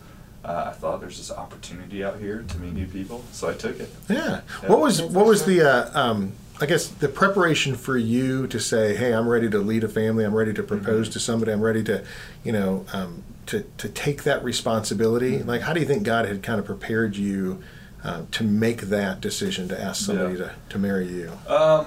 uh, 0.45 0.65
I 0.67 0.71
thought 0.71 1.01
there's 1.01 1.17
this 1.17 1.31
opportunity 1.31 2.03
out 2.03 2.19
here 2.19 2.45
to 2.47 2.57
meet 2.59 2.73
new 2.73 2.85
people, 2.85 3.23
so 3.31 3.49
I 3.49 3.53
took 3.53 3.79
it. 3.79 3.89
Yeah. 4.07 4.41
yeah. 4.61 4.69
What 4.69 4.79
was 4.79 5.01
what 5.01 5.25
was 5.25 5.45
the 5.45 5.61
uh, 5.61 5.99
um, 5.99 6.33
I 6.61 6.65
guess 6.65 6.87
the 6.87 7.09
preparation 7.09 7.75
for 7.75 7.97
you 7.97 8.47
to 8.47 8.59
say, 8.59 8.95
"Hey, 8.95 9.13
I'm 9.13 9.27
ready 9.27 9.49
to 9.49 9.57
lead 9.57 9.83
a 9.83 9.89
family. 9.89 10.23
I'm 10.23 10.35
ready 10.35 10.53
to 10.53 10.63
propose 10.63 11.07
mm-hmm. 11.07 11.13
to 11.13 11.19
somebody. 11.19 11.51
I'm 11.51 11.61
ready 11.61 11.83
to, 11.85 12.05
you 12.43 12.51
know, 12.51 12.85
um, 12.93 13.23
to 13.47 13.65
to 13.77 13.89
take 13.89 14.23
that 14.23 14.43
responsibility." 14.43 15.39
Mm-hmm. 15.39 15.49
Like, 15.49 15.61
how 15.61 15.73
do 15.73 15.79
you 15.79 15.85
think 15.85 16.03
God 16.03 16.25
had 16.25 16.43
kind 16.43 16.59
of 16.59 16.65
prepared 16.65 17.15
you? 17.15 17.61
Uh, 18.01 18.21
to 18.31 18.45
make 18.45 18.83
that 18.83 19.19
decision 19.19 19.67
to 19.67 19.77
ask 19.77 20.05
somebody 20.05 20.39
yeah. 20.39 20.45
to, 20.45 20.55
to 20.69 20.79
marry 20.79 21.05
you? 21.05 21.29
Um, 21.49 21.85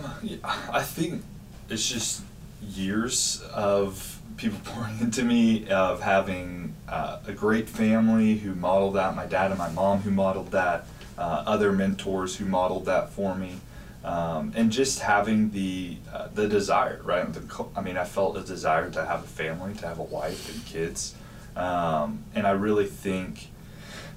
I 0.70 0.82
think 0.82 1.22
it's 1.70 1.88
just 1.88 2.20
years 2.60 3.40
of 3.54 4.20
people 4.42 4.60
pouring 4.64 4.98
into 5.00 5.22
me, 5.22 5.68
of 5.68 6.02
having 6.02 6.74
uh, 6.88 7.18
a 7.26 7.32
great 7.32 7.68
family 7.68 8.36
who 8.36 8.54
modeled 8.54 8.94
that, 8.94 9.14
my 9.14 9.26
dad 9.26 9.50
and 9.50 9.58
my 9.58 9.70
mom 9.70 10.00
who 10.00 10.10
modeled 10.10 10.50
that, 10.50 10.84
uh, 11.16 11.44
other 11.46 11.72
mentors 11.72 12.36
who 12.36 12.44
modeled 12.44 12.84
that 12.86 13.10
for 13.10 13.34
me. 13.34 13.60
Um, 14.04 14.52
and 14.56 14.72
just 14.72 14.98
having 14.98 15.52
the 15.52 15.96
uh, 16.12 16.26
the 16.34 16.48
desire, 16.48 17.00
right? 17.04 17.32
The, 17.32 17.66
I 17.76 17.82
mean, 17.82 17.96
I 17.96 18.02
felt 18.02 18.36
a 18.36 18.40
desire 18.40 18.90
to 18.90 19.04
have 19.04 19.22
a 19.22 19.28
family, 19.28 19.74
to 19.74 19.86
have 19.86 20.00
a 20.00 20.02
wife 20.02 20.52
and 20.52 20.66
kids, 20.66 21.14
um, 21.54 22.24
and 22.34 22.44
I 22.44 22.50
really 22.50 22.86
think 22.86 23.46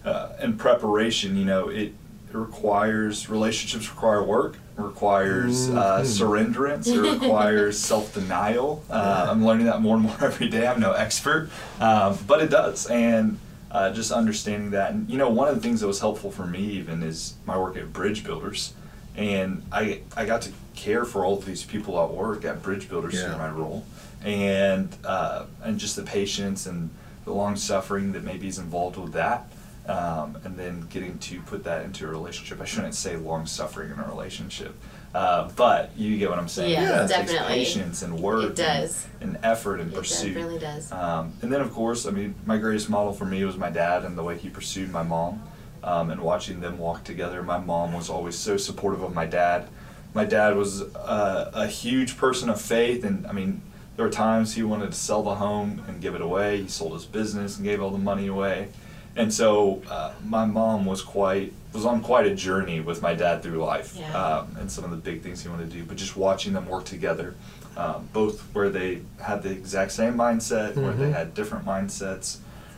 uh, 0.04 0.30
in 0.42 0.58
preparation, 0.58 1.38
you 1.38 1.46
know, 1.46 1.70
it, 1.70 1.84
it 1.84 1.94
requires 2.36 3.30
relationships 3.30 3.90
require 3.90 4.24
work, 4.24 4.58
requires 4.76 5.70
uh, 5.70 6.02
mm-hmm. 6.02 6.04
surrenderance, 6.04 6.88
it 6.88 7.00
requires 7.22 7.80
self 7.80 8.14
denial. 8.14 8.84
Uh, 8.90 9.28
I'm 9.30 9.46
learning 9.46 9.68
that 9.68 9.82
more 9.82 9.96
and 9.96 10.04
more 10.04 10.18
every 10.24 10.50
day. 10.50 10.68
I'm 10.68 10.80
no 10.80 10.94
expert, 10.94 11.50
um, 11.80 12.18
but 12.28 12.42
it 12.42 12.50
does, 12.50 12.88
and 12.88 13.40
uh, 13.72 13.92
just 13.92 14.12
understanding 14.12 14.72
that. 14.72 14.92
And 14.92 15.10
you 15.10 15.18
know, 15.18 15.30
one 15.30 15.48
of 15.48 15.56
the 15.56 15.62
things 15.62 15.82
that 15.82 15.88
was 15.88 16.00
helpful 16.00 16.32
for 16.32 16.46
me 16.46 16.60
even 16.60 17.04
is 17.04 17.36
my 17.46 17.58
work 17.58 17.78
at 17.78 17.94
Bridge 17.94 18.24
Builders, 18.24 18.74
and 19.16 19.64
I 19.72 20.02
I 20.16 20.26
got 20.26 20.42
to 20.44 20.52
care 20.76 21.06
for 21.06 21.26
all 21.26 21.38
of 21.38 21.46
these 21.46 21.64
people 21.64 22.02
at 22.04 22.12
work 22.12 22.44
at 22.46 22.62
Bridge 22.62 22.90
Builders 22.90 23.16
yeah. 23.16 23.30
through 23.30 23.38
my 23.38 23.50
role, 23.50 23.86
and 24.24 24.96
uh, 25.06 25.46
and 25.64 25.80
just 25.80 25.96
the 25.96 26.04
patience 26.04 26.66
and 26.66 26.90
the 27.24 27.34
long 27.34 27.56
suffering 27.56 28.12
that 28.12 28.24
maybe 28.24 28.48
is 28.48 28.60
involved 28.60 28.98
with 28.98 29.14
that 29.14 29.48
um, 29.88 30.38
and 30.44 30.58
then 30.58 30.82
getting 30.90 31.18
to 31.20 31.42
put 31.42 31.64
that 31.66 31.84
into 31.86 32.06
a 32.06 32.10
relationship. 32.10 32.60
I 32.62 32.66
shouldn't 32.66 32.96
say 32.96 33.16
long 33.18 33.46
suffering 33.46 33.92
in 33.92 34.00
a 34.00 34.08
relationship, 34.08 34.76
uh, 35.14 35.50
but 35.56 35.96
you 35.96 36.18
get 36.18 36.30
what 36.30 36.40
I'm 36.40 36.48
saying. 36.48 36.72
Yeah, 36.72 37.02
yeah. 37.02 37.08
definitely. 37.08 37.48
patience 37.48 38.02
and 38.02 38.20
work. 38.20 38.52
It 38.52 38.56
does. 38.56 39.06
And, 39.22 39.36
and 39.36 39.46
effort 39.46 39.80
and 39.80 39.92
it 39.92 39.96
pursuit. 39.96 40.36
It 40.36 40.40
really 40.40 40.60
does. 40.60 40.92
Um, 40.92 41.34
and 41.42 41.52
then 41.52 41.62
of 41.62 41.72
course, 41.72 42.06
I 42.06 42.12
mean, 42.12 42.36
my 42.46 42.58
greatest 42.58 42.90
model 42.90 43.14
for 43.14 43.26
me 43.26 43.44
was 43.46 43.58
my 43.58 43.70
dad 43.70 44.04
and 44.04 44.18
the 44.18 44.24
way 44.24 44.38
he 44.38 44.50
pursued 44.50 44.92
my 44.92 45.04
mom, 45.04 45.44
um, 45.84 46.10
and 46.10 46.22
watching 46.22 46.62
them 46.62 46.80
walk 46.80 47.04
together. 47.04 47.44
My 47.44 47.60
mom 47.60 47.94
was 47.94 48.10
always 48.10 48.36
so 48.36 48.58
supportive 48.58 49.04
of 49.04 49.14
my 49.14 49.26
dad. 49.26 49.68
My 50.14 50.26
dad 50.26 50.56
was 50.56 50.82
uh, 50.82 51.52
a 51.54 51.68
huge 51.68 52.18
person 52.18 52.50
of 52.50 52.60
faith, 52.62 53.04
and 53.04 53.28
I 53.28 53.32
mean. 53.32 53.62
There 53.98 54.04
were 54.04 54.12
times 54.12 54.56
he 54.56 54.62
wanted 54.62 54.92
to 54.92 54.98
sell 54.98 55.24
the 55.24 55.36
home 55.36 55.82
and 55.88 56.02
give 56.02 56.16
it 56.16 56.22
away. 56.22 56.64
He 56.64 56.68
sold 56.68 56.92
his 56.92 57.06
business 57.06 57.56
and 57.56 57.64
gave 57.64 57.82
all 57.82 57.92
the 57.92 57.98
money 57.98 58.28
away 58.28 58.68
and 59.16 59.34
so 59.34 59.82
uh, 59.90 60.14
my 60.26 60.46
mom 60.46 60.86
was 60.86 61.02
quite 61.02 61.54
was 61.74 61.86
on 61.86 62.02
quite 62.02 62.26
a 62.26 62.34
journey 62.34 62.80
with 62.80 63.02
my 63.02 63.14
dad 63.14 63.44
through 63.44 63.58
life 63.58 63.96
yeah. 63.98 64.14
um, 64.14 64.56
and 64.60 64.72
some 64.72 64.84
of 64.84 64.92
the 64.92 64.98
big 64.98 65.22
things 65.22 65.44
he 65.44 65.50
wanted 65.50 65.70
to 65.70 65.78
do 65.78 65.84
but 65.84 65.98
just 65.98 66.16
watching 66.16 66.54
them 66.54 66.68
work 66.68 66.86
together 66.86 67.36
um, 67.78 68.08
both 68.14 68.42
where 68.54 68.70
they 68.70 69.02
had 69.22 69.44
the 69.44 69.52
exact 69.52 69.92
same 69.92 70.16
mindset 70.16 70.72
mm-hmm. 70.72 70.84
where 70.84 70.94
they 70.94 71.06
mm-hmm. 71.06 71.14
had 71.14 71.34
different 71.34 71.66
mindsets 71.66 72.38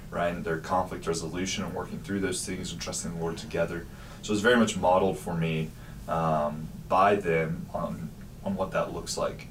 right 0.10 0.34
and 0.34 0.46
their 0.46 0.58
conflict 0.58 1.06
resolution 1.06 1.64
and 1.64 1.74
working 1.74 2.00
through 2.00 2.20
those 2.20 2.46
things 2.46 2.72
and 2.72 2.82
trusting 2.82 3.14
the 3.14 3.20
lord 3.20 3.38
together 3.38 3.86
so 4.22 4.34
it's 4.34 4.42
very 4.42 4.58
much 4.58 4.78
modeled 4.78 5.18
for 5.18 5.36
me 5.36 5.70
um, 6.08 6.68
by 6.88 7.16
them 7.16 7.66
on 7.74 8.10
on 8.44 8.56
what 8.56 8.72
that 8.72 8.94
looks 8.94 9.18
like 9.18 9.48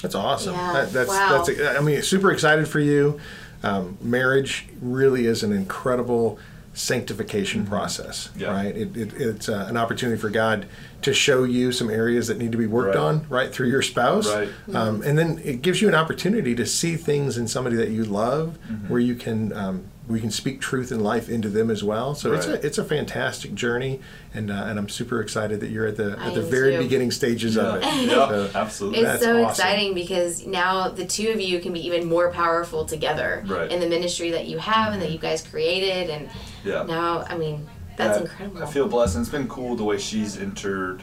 that's 0.00 0.14
awesome 0.14 0.54
yeah. 0.54 0.72
that, 0.72 0.92
that's 0.92 1.08
wow. 1.08 1.42
that's 1.44 1.76
i 1.76 1.80
mean 1.80 2.00
super 2.02 2.30
excited 2.30 2.68
for 2.68 2.80
you 2.80 3.20
um, 3.64 3.98
marriage 4.00 4.66
really 4.80 5.26
is 5.26 5.42
an 5.42 5.52
incredible 5.52 6.38
sanctification 6.74 7.62
mm-hmm. 7.62 7.70
process, 7.70 8.30
yeah. 8.36 8.48
right? 8.48 8.76
It, 8.76 8.96
it, 8.96 9.14
it's 9.14 9.48
uh, 9.48 9.66
an 9.68 9.76
opportunity 9.76 10.20
for 10.20 10.28
God 10.28 10.66
to 11.02 11.14
show 11.14 11.44
you 11.44 11.72
some 11.72 11.88
areas 11.88 12.26
that 12.28 12.36
need 12.36 12.52
to 12.52 12.58
be 12.58 12.66
worked 12.66 12.96
right. 12.96 13.04
on, 13.04 13.26
right, 13.28 13.52
through 13.52 13.68
your 13.68 13.82
spouse. 13.82 14.32
Right. 14.32 14.48
Um, 14.74 15.02
and 15.02 15.16
then 15.16 15.40
it 15.44 15.62
gives 15.62 15.80
you 15.80 15.88
an 15.88 15.94
opportunity 15.94 16.54
to 16.56 16.66
see 16.66 16.96
things 16.96 17.38
in 17.38 17.46
somebody 17.46 17.76
that 17.76 17.90
you 17.90 18.04
love 18.04 18.58
mm-hmm. 18.68 18.88
where 18.88 19.00
you 19.00 19.14
can 19.14 19.52
um, 19.52 19.84
we 20.06 20.20
can 20.20 20.30
speak 20.30 20.60
truth 20.60 20.92
and 20.92 21.02
life 21.02 21.28
into 21.30 21.48
them 21.48 21.70
as 21.70 21.82
well. 21.82 22.14
So 22.14 22.30
right. 22.30 22.38
it's 22.38 22.46
a 22.46 22.66
it's 22.66 22.78
a 22.78 22.84
fantastic 22.84 23.54
journey, 23.54 24.00
and 24.34 24.50
uh, 24.50 24.66
and 24.66 24.78
I'm 24.78 24.88
super 24.88 25.20
excited 25.20 25.60
that 25.60 25.70
you're 25.70 25.86
at 25.86 25.96
the 25.96 26.18
at 26.20 26.34
the 26.34 26.42
very 26.42 26.72
too. 26.72 26.82
beginning 26.82 27.10
stages 27.10 27.56
yeah. 27.56 27.62
of 27.62 27.76
it. 27.76 27.84
Yeah, 27.84 28.28
so 28.28 28.50
absolutely. 28.54 29.00
It's 29.00 29.22
so 29.22 29.42
awesome. 29.42 29.50
exciting 29.50 29.94
because 29.94 30.46
now 30.46 30.88
the 30.88 31.06
two 31.06 31.30
of 31.30 31.40
you 31.40 31.58
can 31.60 31.72
be 31.72 31.86
even 31.86 32.06
more 32.06 32.30
powerful 32.30 32.84
together 32.84 33.44
right. 33.46 33.70
in 33.70 33.80
the 33.80 33.88
ministry 33.88 34.30
that 34.32 34.46
you 34.46 34.58
have 34.58 34.92
and 34.92 35.00
that 35.00 35.10
you 35.10 35.18
guys 35.18 35.42
created, 35.42 36.10
and 36.10 36.28
yeah. 36.64 36.82
now 36.82 37.24
I 37.28 37.36
mean 37.38 37.66
that's 37.96 38.20
incredible. 38.20 38.62
I 38.62 38.66
feel 38.66 38.88
blessed, 38.88 39.16
and 39.16 39.22
it's 39.22 39.30
been 39.30 39.48
cool 39.48 39.74
the 39.74 39.84
way 39.84 39.98
she's 39.98 40.36
entered 40.36 41.02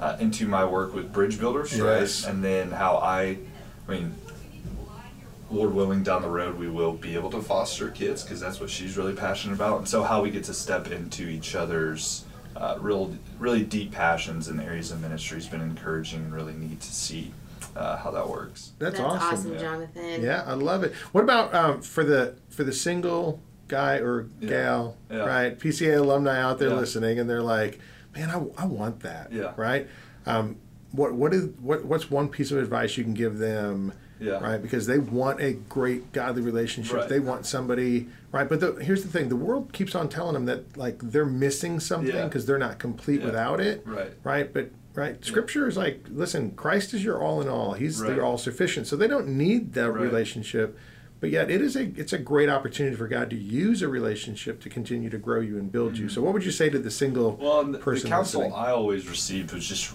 uh, 0.00 0.16
into 0.18 0.48
my 0.48 0.64
work 0.64 0.94
with 0.94 1.12
bridge 1.12 1.38
builders, 1.38 1.76
yes. 1.76 2.24
right? 2.24 2.32
And 2.32 2.42
then 2.42 2.70
how 2.70 2.96
I, 2.96 3.38
I 3.86 3.90
mean 3.90 4.14
Lord 5.50 5.74
willing, 5.74 6.02
down 6.02 6.22
the 6.22 6.28
road, 6.28 6.58
we 6.58 6.68
will 6.68 6.92
be 6.92 7.14
able 7.14 7.30
to 7.30 7.42
foster 7.42 7.90
kids 7.90 8.22
because 8.22 8.40
that's 8.40 8.60
what 8.60 8.70
she's 8.70 8.96
really 8.96 9.14
passionate 9.14 9.54
about. 9.54 9.78
And 9.78 9.88
so, 9.88 10.02
how 10.02 10.22
we 10.22 10.30
get 10.30 10.44
to 10.44 10.54
step 10.54 10.90
into 10.90 11.28
each 11.28 11.54
other's 11.54 12.24
uh, 12.56 12.76
real, 12.80 13.16
really 13.38 13.64
deep 13.64 13.92
passions 13.92 14.48
in 14.48 14.60
areas 14.60 14.90
of 14.90 15.00
ministry 15.00 15.36
has 15.36 15.46
been 15.46 15.60
encouraging 15.60 16.20
and 16.20 16.32
really 16.32 16.52
neat 16.52 16.80
to 16.80 16.92
see 16.92 17.32
uh, 17.76 17.96
how 17.96 18.10
that 18.10 18.28
works. 18.28 18.72
That's, 18.78 18.98
that's 18.98 19.00
awesome, 19.00 19.28
awesome 19.28 19.52
yeah. 19.54 19.60
Jonathan. 19.60 20.22
Yeah, 20.22 20.44
I 20.46 20.54
love 20.54 20.84
it. 20.84 20.94
What 21.12 21.24
about 21.24 21.54
um, 21.54 21.82
for 21.82 22.04
the 22.04 22.36
for 22.48 22.64
the 22.64 22.72
single 22.72 23.40
guy 23.68 23.96
or 23.96 24.22
gal, 24.40 24.96
yeah. 25.10 25.16
Yeah. 25.16 25.24
right? 25.24 25.58
PCA 25.58 25.98
alumni 25.98 26.40
out 26.40 26.58
there 26.58 26.70
listening, 26.70 27.18
and 27.18 27.30
they're 27.30 27.42
like, 27.42 27.78
"Man, 28.14 28.30
I, 28.30 28.62
I 28.62 28.66
want 28.66 29.00
that." 29.00 29.32
Yeah. 29.32 29.52
Right. 29.56 29.88
Um, 30.26 30.56
what 30.92 31.14
what 31.14 31.32
is 31.32 31.48
what 31.60 31.84
what's 31.84 32.10
one 32.10 32.28
piece 32.28 32.50
of 32.50 32.58
advice 32.58 32.96
you 32.96 33.04
can 33.04 33.14
give 33.14 33.38
them? 33.38 33.92
Yeah. 34.20 34.32
Right. 34.32 34.60
Because 34.60 34.86
they 34.86 34.98
want 34.98 35.40
a 35.40 35.54
great 35.54 36.12
godly 36.12 36.42
relationship. 36.42 36.96
Right. 36.96 37.08
They 37.08 37.20
want 37.20 37.46
somebody. 37.46 38.08
Right. 38.30 38.48
But 38.48 38.60
the, 38.60 38.72
here's 38.74 39.02
the 39.02 39.08
thing: 39.08 39.30
the 39.30 39.36
world 39.36 39.72
keeps 39.72 39.94
on 39.94 40.08
telling 40.08 40.34
them 40.34 40.44
that 40.44 40.76
like 40.76 40.98
they're 41.00 41.24
missing 41.24 41.80
something 41.80 42.24
because 42.24 42.44
yeah. 42.44 42.46
they're 42.46 42.58
not 42.58 42.78
complete 42.78 43.20
yeah. 43.20 43.26
without 43.26 43.60
it. 43.60 43.82
Right. 43.86 44.12
Right. 44.22 44.52
But 44.52 44.70
right, 44.94 45.24
Scripture 45.24 45.66
is 45.66 45.76
like, 45.76 46.04
listen, 46.10 46.52
Christ 46.52 46.92
is 46.92 47.02
your 47.02 47.22
all 47.22 47.40
in 47.40 47.48
all. 47.48 47.72
He's 47.72 48.00
right. 48.00 48.14
their 48.14 48.24
all 48.24 48.38
sufficient. 48.38 48.86
So 48.86 48.96
they 48.96 49.08
don't 49.08 49.28
need 49.28 49.72
that 49.72 49.90
right. 49.90 50.02
relationship. 50.02 50.78
But 51.20 51.28
yet, 51.30 51.50
it 51.50 51.60
is 51.60 51.76
a 51.76 51.82
it's 51.96 52.14
a 52.14 52.18
great 52.18 52.48
opportunity 52.48 52.96
for 52.96 53.06
God 53.06 53.28
to 53.30 53.36
use 53.36 53.82
a 53.82 53.88
relationship 53.88 54.60
to 54.62 54.70
continue 54.70 55.10
to 55.10 55.18
grow 55.18 55.40
you 55.40 55.58
and 55.58 55.70
build 55.70 55.94
mm-hmm. 55.94 56.04
you. 56.04 56.08
So, 56.08 56.22
what 56.22 56.32
would 56.32 56.44
you 56.44 56.50
say 56.50 56.70
to 56.70 56.78
the 56.78 56.90
single 56.90 57.36
well, 57.36 57.62
the, 57.62 57.78
person? 57.78 58.08
The 58.08 58.16
counsel 58.16 58.40
listening? 58.40 58.58
I 58.58 58.70
always 58.70 59.06
received 59.06 59.52
was 59.52 59.66
just 59.66 59.92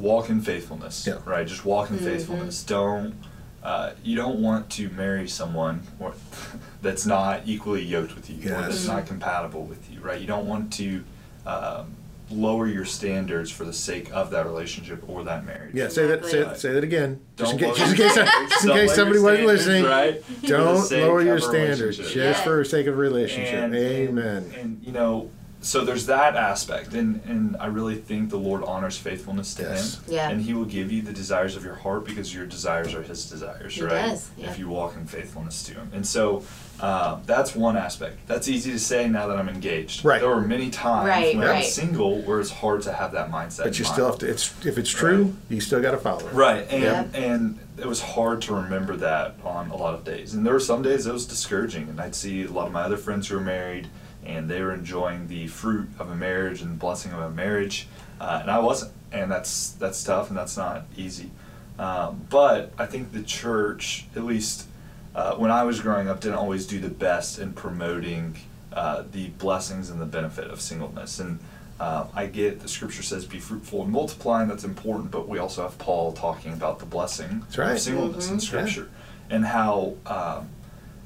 walk 0.00 0.30
in 0.30 0.40
faithfulness. 0.40 1.06
Yeah. 1.06 1.18
Right. 1.24 1.46
Just 1.46 1.64
walk 1.64 1.90
in 1.90 1.96
mm-hmm. 1.96 2.04
faithfulness. 2.04 2.62
Don't 2.62 3.14
uh, 3.62 3.92
you 4.02 4.16
don't 4.16 4.40
want 4.40 4.70
to 4.70 4.88
marry 4.90 5.28
someone 5.28 5.82
or, 5.98 6.14
that's 6.82 7.04
not 7.04 7.42
equally 7.44 7.82
yoked 7.82 8.14
with 8.14 8.30
you 8.30 8.36
yes. 8.36 8.50
or 8.50 8.62
that's 8.62 8.86
not 8.86 9.06
compatible 9.06 9.64
with 9.64 9.90
you, 9.90 10.00
right? 10.00 10.20
You 10.20 10.26
don't 10.26 10.46
want 10.46 10.72
to 10.74 11.04
um, 11.44 11.96
lower 12.30 12.66
your 12.66 12.84
standards 12.84 13.50
for 13.50 13.64
the 13.64 13.72
sake 13.72 14.10
of 14.12 14.30
that 14.30 14.46
relationship 14.46 15.06
or 15.08 15.24
that 15.24 15.44
marriage. 15.44 15.74
Yeah, 15.74 15.88
say 15.88 16.06
that. 16.06 16.24
Say, 16.24 16.54
say 16.54 16.72
that 16.72 16.84
again. 16.84 17.20
Don't 17.36 17.58
just 17.58 17.60
in 17.60 17.68
case, 17.68 17.78
just 17.78 17.90
in 17.90 17.96
case, 17.96 18.14
just 18.50 18.64
in 18.64 18.70
case 18.72 18.94
somebody 18.94 19.20
wasn't 19.20 19.46
listening. 19.46 19.84
Right? 19.84 20.22
Don't 20.42 20.90
lower 20.90 21.22
your 21.22 21.40
standards 21.40 21.96
just 21.96 22.14
yeah. 22.14 22.32
for 22.34 22.58
the 22.58 22.64
sake 22.64 22.86
of 22.86 22.94
a 22.94 22.96
relationship. 22.96 23.64
And, 23.64 23.74
Amen. 23.74 24.36
And, 24.36 24.54
and, 24.54 24.86
you 24.86 24.92
know, 24.92 25.30
so 25.68 25.84
there's 25.84 26.06
that 26.06 26.34
aspect, 26.34 26.94
and 26.94 27.20
and 27.26 27.56
I 27.58 27.66
really 27.66 27.96
think 27.96 28.30
the 28.30 28.38
Lord 28.38 28.64
honors 28.64 28.96
faithfulness 28.96 29.54
to 29.56 29.64
yes. 29.64 29.96
Him, 29.96 30.14
yeah. 30.14 30.30
and 30.30 30.40
He 30.40 30.54
will 30.54 30.64
give 30.64 30.90
you 30.90 31.02
the 31.02 31.12
desires 31.12 31.56
of 31.56 31.64
your 31.64 31.74
heart 31.74 32.06
because 32.06 32.34
your 32.34 32.46
desires 32.46 32.94
are 32.94 33.02
His 33.02 33.28
desires, 33.28 33.74
he 33.74 33.82
right? 33.82 34.10
Does, 34.10 34.30
yeah. 34.38 34.50
If 34.50 34.58
you 34.58 34.68
walk 34.68 34.96
in 34.96 35.06
faithfulness 35.06 35.62
to 35.64 35.74
Him, 35.74 35.90
and 35.92 36.06
so 36.06 36.42
uh, 36.80 37.20
that's 37.26 37.54
one 37.54 37.76
aspect. 37.76 38.26
That's 38.26 38.48
easy 38.48 38.70
to 38.70 38.78
say 38.78 39.08
now 39.08 39.26
that 39.26 39.36
I'm 39.36 39.48
engaged. 39.48 40.06
Right. 40.06 40.20
There 40.20 40.30
were 40.30 40.40
many 40.40 40.70
times 40.70 41.08
right, 41.08 41.36
when 41.36 41.46
right. 41.46 41.56
i 41.56 41.58
was 41.58 41.74
single 41.74 42.22
where 42.22 42.40
it's 42.40 42.50
hard 42.50 42.82
to 42.82 42.92
have 42.92 43.12
that 43.12 43.30
mindset. 43.30 43.64
But 43.64 43.78
you 43.78 43.84
mind. 43.84 43.94
still 43.94 44.06
have 44.06 44.18
to. 44.20 44.30
It's 44.30 44.54
if 44.64 44.78
it's 44.78 44.90
true, 44.90 45.24
Right. 45.24 45.34
you 45.50 45.60
still 45.60 45.82
got 45.82 45.90
to 45.90 45.98
follow 45.98 46.26
it. 46.26 46.32
Right, 46.32 46.66
and 46.70 46.82
Yep. 46.82 47.10
and 47.14 47.58
it 47.76 47.86
was 47.86 48.00
hard 48.00 48.40
to 48.42 48.54
remember 48.54 48.96
that 48.96 49.34
on 49.44 49.70
a 49.70 49.76
lot 49.76 49.94
of 49.94 50.04
days, 50.04 50.32
and 50.32 50.46
there 50.46 50.54
were 50.54 50.60
some 50.60 50.82
days 50.82 51.06
it 51.06 51.12
was 51.12 51.26
discouraging, 51.26 51.88
and 51.88 52.00
I'd 52.00 52.14
see 52.14 52.44
a 52.44 52.50
lot 52.50 52.66
of 52.66 52.72
my 52.72 52.82
other 52.82 52.96
friends 52.96 53.28
who 53.28 53.36
were 53.36 53.40
married, 53.40 53.88
and 54.28 54.48
they 54.48 54.62
were 54.62 54.72
enjoying 54.72 55.26
the 55.26 55.48
fruit 55.48 55.88
of 55.98 56.10
a 56.10 56.14
marriage 56.14 56.62
and 56.62 56.70
the 56.72 56.76
blessing 56.76 57.12
of 57.12 57.20
a 57.20 57.30
marriage, 57.30 57.88
uh, 58.20 58.38
and 58.42 58.50
I 58.50 58.58
wasn't, 58.60 58.92
and 59.10 59.30
that's 59.32 59.70
that's 59.70 60.04
tough 60.04 60.28
and 60.28 60.38
that's 60.38 60.56
not 60.56 60.84
easy, 60.96 61.30
um, 61.78 62.26
but 62.30 62.72
I 62.78 62.86
think 62.86 63.12
the 63.12 63.22
church, 63.22 64.06
at 64.14 64.24
least 64.24 64.66
uh, 65.14 65.34
when 65.34 65.50
I 65.50 65.64
was 65.64 65.80
growing 65.80 66.08
up, 66.08 66.20
didn't 66.20 66.38
always 66.38 66.66
do 66.66 66.78
the 66.78 66.90
best 66.90 67.38
in 67.38 67.52
promoting 67.52 68.36
uh, 68.72 69.04
the 69.10 69.28
blessings 69.30 69.90
and 69.90 70.00
the 70.00 70.06
benefit 70.06 70.50
of 70.50 70.60
singleness. 70.60 71.18
And 71.18 71.38
uh, 71.80 72.06
I 72.14 72.26
get 72.26 72.60
the 72.60 72.68
scripture 72.68 73.02
says, 73.02 73.24
"Be 73.24 73.38
fruitful 73.38 73.82
and 73.82 73.90
multiply," 73.90 74.42
and 74.42 74.50
that's 74.50 74.64
important. 74.64 75.10
But 75.10 75.28
we 75.28 75.38
also 75.38 75.62
have 75.62 75.78
Paul 75.78 76.12
talking 76.12 76.52
about 76.52 76.78
the 76.78 76.86
blessing 76.86 77.44
right. 77.56 77.72
of 77.72 77.80
singleness 77.80 78.26
mm-hmm. 78.26 78.34
in 78.34 78.40
Scripture, 78.40 78.90
yeah. 79.28 79.36
and 79.36 79.44
how 79.46 79.94
um, 80.06 80.48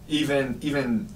even 0.08 0.58
even 0.62 1.08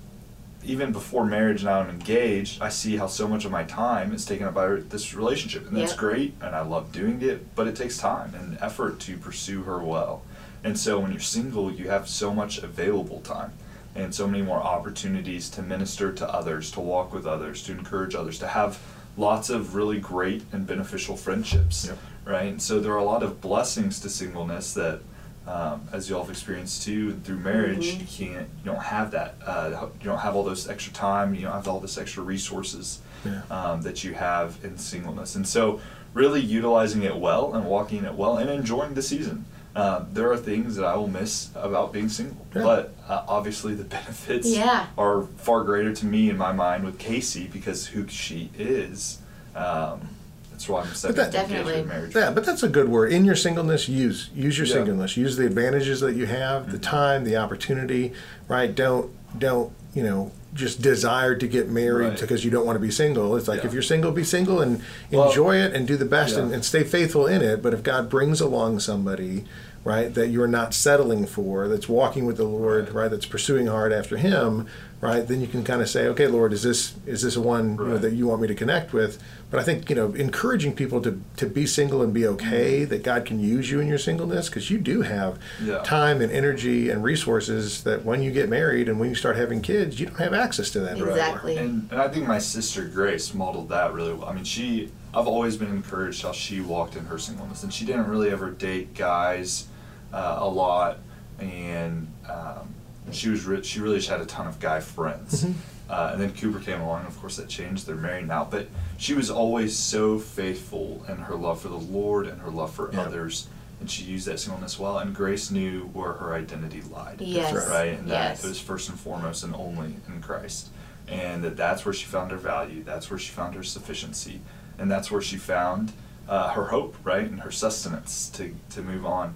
even 0.67 0.93
before 0.93 1.25
marriage 1.25 1.65
now 1.65 1.81
I'm 1.81 1.91
engaged, 1.91 2.61
I 2.61 2.69
see 2.69 2.97
how 2.97 3.07
so 3.07 3.29
much 3.29 3.45
of 3.45 3.53
my 3.53 3.65
time 3.65 4.13
is 4.13 4.25
taken 4.25 4.47
up 4.47 4.55
by 4.55 4.67
this 4.69 5.15
relationship. 5.15 5.67
And 5.67 5.77
that's 5.77 5.93
yep. 5.93 5.99
great, 5.99 6.35
and 6.41 6.55
I 6.55 6.63
love 6.63 6.93
doing 6.93 7.23
it, 7.23 7.55
but 7.55 7.67
it 7.67 7.77
takes 7.77 7.99
time 7.99 8.35
and 8.35 8.59
effort 8.61 9.01
to 9.01 9.17
pursue 9.17 9.63
her 9.63 9.79
well. 9.79 10.23
And 10.65 10.79
so 10.79 10.99
when 10.99 11.13
you're 11.13 11.21
single, 11.21 11.71
you 11.71 11.89
have 11.89 12.09
so 12.09 12.35
much 12.35 12.59
available 12.59 13.21
time 13.21 13.53
and 13.95 14.15
so 14.15 14.27
many 14.27 14.43
more 14.43 14.59
opportunities 14.59 15.49
to 15.51 15.63
minister 15.63 16.13
to 16.13 16.29
others, 16.29 16.71
to 16.73 16.81
walk 16.81 17.13
with 17.13 17.27
others, 17.27 17.63
to 17.65 17.73
encourage 17.73 18.15
others, 18.15 18.39
to 18.41 18.49
have 18.49 18.79
lots 19.17 19.49
of 19.49 19.75
really 19.75 19.99
great 19.99 20.43
and 20.53 20.67
beneficial 20.67 21.17
friendships, 21.17 21.87
yep. 21.87 21.99
right? 22.25 22.49
And 22.49 22.61
so 22.61 22.81
there 22.81 22.93
are 22.93 22.99
a 22.99 23.05
lot 23.05 23.23
of 23.23 23.41
blessings 23.41 24.01
to 24.01 24.11
singleness 24.11 24.75
that 24.75 25.01
um, 25.47 25.89
as 25.93 26.09
you 26.09 26.17
all 26.17 26.23
have 26.23 26.31
experienced 26.31 26.83
too 26.83 27.13
through 27.25 27.39
marriage 27.39 27.93
mm-hmm. 27.93 28.01
you 28.01 28.07
can't 28.07 28.49
you 28.59 28.65
don't 28.65 28.83
have 28.83 29.11
that 29.11 29.37
uh, 29.47 29.89
you 30.01 30.05
don't 30.05 30.19
have 30.19 30.35
all 30.35 30.45
this 30.45 30.69
extra 30.69 30.93
time 30.93 31.35
you 31.35 31.43
don't 31.43 31.53
have 31.53 31.69
all 31.69 31.81
this 31.81 31.99
extra 31.99 32.23
resources 32.23 33.01
yeah. 33.25 33.43
um, 33.51 33.83
that 33.83 34.05
you 34.05 34.15
have 34.15 34.59
in 34.65 34.77
singleness 34.77 35.35
and 35.35 35.47
so 35.47 35.81
really 36.15 36.41
utilizing 36.41 37.03
it 37.03 37.17
well 37.17 37.55
and 37.55 37.65
walking 37.65 38.05
it 38.05 38.15
well 38.15 38.39
and 38.39 38.51
enjoying 38.51 38.95
the 38.95 39.03
season 39.03 39.45
uh, 39.77 40.07
there 40.11 40.33
are 40.33 40.39
things 40.39 40.75
that 40.77 40.87
I 40.87 40.97
will 40.97 41.07
miss 41.07 41.51
about 41.55 41.93
being 41.93 42.09
single, 42.09 42.47
yeah. 42.55 42.63
but 42.63 42.95
uh, 43.07 43.25
obviously 43.29 43.75
the 43.75 43.85
benefits 43.99 44.49
yeah. 44.49 44.87
are 44.97 45.25
far 45.37 45.65
greater 45.65 45.93
to 45.93 46.07
me 46.07 46.31
in 46.31 46.39
my 46.39 46.51
mind 46.51 46.83
with 46.83 46.99
Casey 46.99 47.47
because 47.47 47.89
who 47.89 48.09
she 48.09 48.49
is. 48.57 49.19
Um, 49.55 50.09
that's 50.57 50.71
why 50.71 50.81
I'm 50.81 50.95
setting 50.95 51.17
that, 51.17 51.33
definitely 51.33 51.83
marriage. 51.83 52.15
Yeah, 52.15 52.31
but 52.31 52.47
that's 52.47 52.63
a 52.63 52.69
good 52.69 52.89
word. 52.89 53.13
In 53.13 53.27
your 53.27 53.37
singleness, 53.37 53.91
use 53.91 54.31
use 54.35 54.57
your 54.57 54.67
yeah. 54.67 54.73
singleness. 54.73 55.15
Use 55.15 55.37
the 55.37 55.45
advantages 55.45 56.01
that 56.01 56.17
you 56.17 56.25
have, 56.25 56.63
mm-hmm. 56.63 56.73
the 56.73 56.79
time, 56.79 57.25
the 57.25 57.37
opportunity. 57.37 58.15
Right? 58.49 58.75
Don't 58.75 59.13
don't 59.39 59.71
you 59.93 60.03
know 60.03 60.33
just 60.55 60.81
desire 60.81 61.35
to 61.35 61.47
get 61.47 61.69
married 61.69 62.09
right. 62.09 62.21
because 62.21 62.43
you 62.43 62.51
don't 62.51 62.65
want 62.65 62.77
to 62.77 62.81
be 62.81 62.91
single. 62.91 63.37
It's 63.37 63.49
like 63.49 63.61
yeah. 63.61 63.67
if 63.67 63.75
you're 63.75 63.83
single, 63.83 64.13
be 64.13 64.25
single 64.25 64.63
and 64.63 64.83
enjoy 65.11 65.59
well, 65.59 65.67
it 65.67 65.75
and 65.75 65.87
do 65.87 65.99
the 65.99 66.07
best 66.07 66.37
yeah. 66.37 66.45
and, 66.45 66.55
and, 66.55 66.65
stay 66.65 66.83
faithful 66.83 67.27
in 67.27 67.43
it. 67.43 67.63
But 67.63 67.75
if 67.75 67.83
God 67.83 68.09
brings 68.09 68.41
along 68.41 68.81
somebody 68.81 69.45
right? 69.87 70.13
That 70.13 70.31
you're 70.31 70.49
not 70.49 70.75
settling 70.75 71.27
for, 71.27 71.69
that's 71.69 71.89
walking 71.89 72.27
with 72.27 72.39
the 72.39 72.45
Lord, 72.45 72.87
right? 72.87 72.95
right 72.95 73.11
that's 73.11 73.25
pursuing 73.25 73.69
hard 73.69 73.93
after 73.93 74.17
Him, 74.17 74.67
right? 75.01 75.27
Then 75.27 75.41
you 75.41 75.47
can 75.47 75.63
kind 75.63 75.81
of 75.81 75.89
say, 75.89 76.09
okay, 76.09 76.27
Lord, 76.27 76.53
is 76.53 76.65
this 76.65 76.95
is 77.07 77.23
this 77.23 77.37
one 77.37 77.77
right. 77.77 77.85
you 77.85 77.93
know, 77.93 77.99
that 77.99 78.13
you 78.13 78.27
want 78.27 78.43
me 78.43 78.49
to 78.49 78.55
connect 78.57 78.93
with? 78.93 79.23
But 79.49 79.61
I 79.61 79.63
think 79.63 79.89
you 79.89 79.95
know, 79.95 80.13
encouraging 80.15 80.75
people 80.75 81.01
to 81.03 81.23
to 81.37 81.47
be 81.47 81.67
single 81.67 82.03
and 82.03 82.13
be 82.13 82.27
okay, 82.27 82.81
mm-hmm. 82.81 82.91
that 82.91 83.05
God 83.05 83.25
can 83.25 83.39
use 83.39 83.71
you 83.71 83.79
in 83.79 83.87
your 83.87 83.97
singleness, 83.99 84.49
because 84.49 84.73
you 84.73 84.79
do 84.79 85.03
have 85.03 85.39
yeah. 85.63 85.79
time 85.85 86.21
and 86.21 86.33
energy 86.33 86.91
and 86.91 87.05
resources 87.05 87.85
that 87.85 88.05
when 88.05 88.25
you 88.25 88.33
get 88.33 88.49
married 88.49 88.89
and 88.89 88.99
when 88.99 89.09
you 89.09 89.15
start 89.15 89.37
having 89.37 89.63
kids, 89.63 90.01
you 90.01 90.07
don't 90.07 90.19
have 90.19 90.35
access 90.35 90.69
to 90.71 90.81
that 90.81 90.99
exactly. 90.99 91.59
And, 91.59 91.89
and 91.93 92.03
I 92.03 92.09
think 92.09 92.27
my 92.27 92.41
sister 92.41 92.89
Grace 92.89 93.33
modeled 93.33 93.69
that 93.69 93.93
really 93.93 94.15
well. 94.15 94.29
I 94.29 94.35
mean, 94.35 94.43
she 94.43 94.91
I've 95.15 95.29
always 95.29 95.57
been 95.57 95.71
encouraged 95.71 96.23
how 96.23 96.33
she 96.33 96.61
walked 96.61 96.97
in 96.97 97.05
her 97.05 97.19
singleness, 97.19 97.63
and 97.63 97.73
she 97.73 97.85
didn't 97.85 98.09
really 98.09 98.31
ever 98.31 98.51
date 98.51 98.93
guys 98.93 99.69
uh, 100.17 100.39
a 100.41 100.49
lot, 100.49 100.99
and 101.39 102.11
um, 102.29 102.75
she 103.13 103.29
was 103.29 103.45
re- 103.45 103.63
she 103.63 103.81
really 103.81 103.99
just 103.99 104.09
had 104.09 104.21
a 104.21 104.27
ton 104.27 104.47
of 104.47 104.59
guy 104.59 104.81
friends. 104.81 105.45
Mm-hmm. 105.45 105.59
Uh, 105.89 106.11
and 106.13 106.21
then 106.21 106.33
Cooper 106.33 106.59
came 106.59 106.81
along, 106.81 107.01
and 107.01 107.09
of 107.09 107.21
course 107.21 107.37
that 107.37 107.49
changed. 107.49 107.87
They're 107.87 107.95
married 107.95 108.27
now, 108.27 108.49
but 108.51 108.67
she 108.97 109.15
was 109.15 109.31
always 109.31 109.77
so 109.77 110.19
faithful 110.19 111.05
in 111.09 111.19
her 111.19 111.37
love 111.37 111.61
for 111.61 111.69
the 111.69 111.77
Lord 111.77 112.27
and 112.27 112.41
her 112.41 112.51
love 112.51 112.75
for 112.75 112.91
yeah. 112.93 113.03
others, 113.03 113.47
and 113.79 113.89
she 113.91 114.05
used 114.05 114.27
that 114.27 114.41
singleness 114.41 114.79
well. 114.79 114.99
And 114.99 115.15
Grace 115.15 115.51
knew 115.51 115.83
where 115.93 116.15
her 116.15 116.35
identity 116.35 116.81
lied. 116.81 117.21
Yes. 117.21 117.69
Right. 117.69 117.99
And 117.99 118.09
that 118.09 118.31
yes. 118.31 118.45
it 118.45 118.49
was 118.49 118.59
first 118.59 118.89
and 118.89 118.99
foremost 118.99 119.45
and 119.45 119.55
only 119.55 119.95
in 120.09 120.23
Christ, 120.23 120.71
and 121.07 121.45
that 121.45 121.57
that's 121.57 121.85
where 121.85 121.95
she 121.95 122.07
found 122.07 122.31
her 122.31 122.39
value. 122.39 122.83
That's 122.83 123.11
where 123.11 123.19
she 123.19 123.31
found 123.33 123.55
her 123.55 123.63
sufficiency, 123.63 124.41
and 124.79 124.91
that's 124.91 125.11
where 125.11 125.23
she 125.23 125.37
found 125.37 125.93
uh, 126.27 126.53
her 126.53 126.65
hope, 126.69 126.97
right, 127.05 127.31
and 127.31 127.41
her 127.41 127.53
sustenance 127.53 128.31
to 128.31 128.57
to 128.71 128.81
move 128.81 129.05
on 129.05 129.35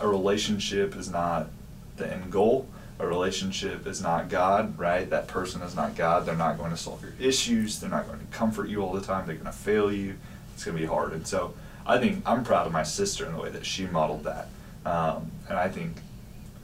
a 0.00 0.08
relationship 0.08 0.96
is 0.96 1.10
not 1.10 1.48
the 1.96 2.12
end 2.12 2.30
goal. 2.30 2.66
A 2.98 3.06
relationship 3.06 3.86
is 3.86 4.02
not 4.02 4.28
God, 4.28 4.78
right? 4.78 5.08
That 5.08 5.26
person 5.26 5.62
is 5.62 5.74
not 5.74 5.96
God. 5.96 6.26
They're 6.26 6.36
not 6.36 6.58
going 6.58 6.70
to 6.70 6.76
solve 6.76 7.02
your 7.02 7.14
issues. 7.18 7.80
They're 7.80 7.88
not 7.88 8.06
going 8.06 8.20
to 8.20 8.26
comfort 8.26 8.68
you 8.68 8.82
all 8.82 8.92
the 8.92 9.00
time. 9.00 9.26
They're 9.26 9.36
going 9.36 9.46
to 9.46 9.52
fail 9.52 9.90
you. 9.90 10.16
It's 10.54 10.64
going 10.64 10.76
to 10.76 10.80
be 10.82 10.86
hard. 10.86 11.12
And 11.12 11.26
so 11.26 11.54
I 11.86 11.98
think 11.98 12.22
I'm 12.26 12.44
proud 12.44 12.66
of 12.66 12.72
my 12.72 12.82
sister 12.82 13.24
in 13.24 13.32
the 13.32 13.40
way 13.40 13.48
that 13.50 13.64
she 13.64 13.86
modeled 13.86 14.24
that. 14.24 14.48
Um, 14.84 15.30
and 15.48 15.58
I 15.58 15.68
think 15.68 15.96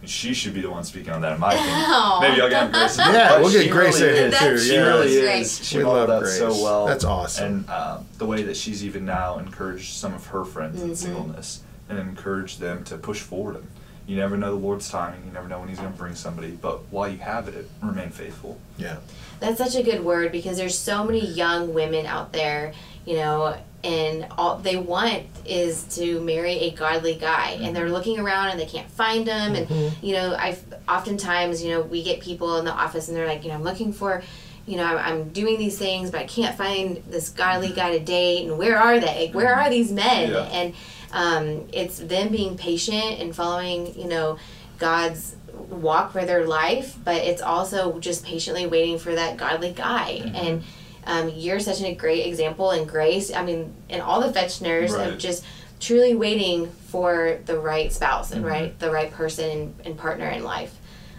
she 0.05 0.35
should 0.35 0.53
be 0.53 0.61
the 0.61 0.71
one 0.71 0.85
speaking 0.85 1.13
on 1.13 1.23
that 1.23 1.33
in 1.33 1.41
my 1.41 1.53
opinion. 1.55 1.75
Oh. 1.89 2.19
Maybe 2.21 2.41
I'll 2.41 2.51
get 2.51 2.71
Grace. 2.71 2.99
yeah, 2.99 3.39
we'll 3.39 3.51
get 3.51 3.71
Grace 3.71 4.01
really 4.01 4.25
in 4.25 4.33
here 4.33 4.51
too. 4.51 4.59
She 4.59 4.75
yeah. 4.75 4.87
really 4.87 5.13
is. 5.13 5.67
She 5.67 5.79
we 5.79 5.85
modeled 5.85 6.11
that 6.11 6.23
Grace. 6.23 6.39
so 6.39 6.51
well. 6.51 6.87
That's 6.87 7.05
awesome. 7.05 7.47
And 7.47 7.71
uh, 7.71 8.01
the 8.19 8.27
way 8.27 8.43
that 8.43 8.57
she's 8.57 8.85
even 8.85 9.05
now 9.05 9.39
encouraged 9.39 9.95
some 9.95 10.13
of 10.13 10.27
her 10.27 10.45
friends 10.45 10.81
mm-hmm. 10.81 10.91
in 10.91 10.97
singleness 10.97 11.63
and 11.89 11.99
encourage 11.99 12.59
them 12.59 12.85
to 12.85 12.97
push 12.97 13.21
forward. 13.21 13.57
And 13.57 13.67
you 14.07 14.17
never 14.17 14.37
know 14.37 14.51
the 14.51 14.61
Lord's 14.61 14.89
timing. 14.89 15.25
You 15.27 15.33
never 15.33 15.49
know 15.49 15.61
when 15.61 15.69
He's 15.69 15.79
going 15.79 15.93
to 15.93 15.99
bring 15.99 16.15
somebody. 16.15 16.51
But 16.51 16.85
while 16.91 17.09
you 17.09 17.19
have 17.19 17.49
it, 17.49 17.69
remain 17.83 18.11
faithful. 18.11 18.59
Yeah. 18.79 18.99
That's 19.41 19.59
such 19.59 19.75
a 19.75 19.83
good 19.83 20.05
word 20.05 20.33
because 20.33 20.57
there's 20.57 20.79
so 20.79 21.05
many 21.05 21.27
young 21.27 21.75
women 21.75 22.07
out 22.07 22.33
there, 22.33 22.73
you 23.05 23.17
know, 23.17 23.57
and 23.87 24.27
all 24.37 24.59
they 24.59 24.77
want 24.77 25.25
is 25.45 25.85
to 25.85 26.21
marry 26.21 26.55
a 26.55 26.71
godly 26.73 27.15
guy 27.15 27.55
mm-hmm. 27.55 27.65
and 27.65 27.77
they're 27.77 27.91
looking 27.91 28.19
around 28.19 28.49
and 28.49 28.59
they 28.59 28.67
can't 28.67 28.91
find 28.91 29.27
him 29.27 29.55
mm-hmm. 29.55 29.73
and 29.73 30.03
you 30.03 30.13
know 30.13 30.35
i 30.35 30.59
oftentimes 30.89 31.63
you 31.63 31.71
know 31.71 31.83
we 31.83 32.03
get 32.03 32.21
people 32.21 32.59
in 32.59 32.65
the 32.65 32.73
office 32.73 33.09
and 33.09 33.17
they're 33.17 33.27
like 33.27 33.45
you 33.45 33.49
know 33.49 33.55
i'm 33.55 33.63
looking 33.63 33.93
for 33.93 34.23
you 34.67 34.77
know 34.77 34.85
i'm 34.85 35.29
doing 35.29 35.59
these 35.59 35.79
things 35.79 36.11
but 36.11 36.21
i 36.21 36.25
can't 36.25 36.57
find 36.57 37.03
this 37.09 37.29
godly 37.29 37.71
guy 37.71 37.97
to 37.97 38.05
date 38.05 38.47
and 38.47 38.59
where 38.59 38.79
are 38.79 38.99
they 38.99 39.31
where 39.33 39.55
mm-hmm. 39.55 39.67
are 39.67 39.71
these 39.71 39.93
men 39.93 40.31
yeah. 40.31 40.43
and 40.47 40.75
um, 41.13 41.69
it's 41.73 41.99
them 41.99 42.31
being 42.31 42.57
patient 42.57 43.21
and 43.21 43.35
following, 43.35 43.99
you 43.99 44.09
know, 44.09 44.39
God's 44.79 45.37
walk 45.53 46.13
for 46.13 46.25
their 46.25 46.47
life, 46.47 46.97
but 47.05 47.17
it's 47.17 47.43
also 47.43 47.99
just 47.99 48.25
patiently 48.25 48.67
waiting 48.67 48.99
for 48.99 49.15
that 49.15 49.37
godly 49.37 49.73
guy. 49.73 50.21
Mm-hmm. 50.23 50.37
And 50.37 50.65
um, 51.07 51.33
you're 51.35 51.61
such 51.61 51.83
a 51.83 51.95
great 51.95 52.27
example 52.27 52.71
and 52.71 52.89
grace. 52.89 53.33
I 53.33 53.45
mean, 53.45 53.73
and 53.89 54.03
all 54.03 54.21
the 54.21 54.39
Fetchners 54.39 54.91
right. 54.91 55.09
of 55.09 55.19
just 55.19 55.45
truly 55.81 56.15
waiting 56.15 56.71
for 56.71 57.39
the 57.47 57.59
right 57.59 57.93
spouse 57.93 58.33
and 58.33 58.43
mm-hmm. 58.43 58.51
right 58.51 58.79
the 58.79 58.91
right 58.91 59.11
person 59.13 59.51
and, 59.51 59.75
and 59.85 59.99
partner 59.99 60.29
in 60.29 60.43
life. 60.43 60.75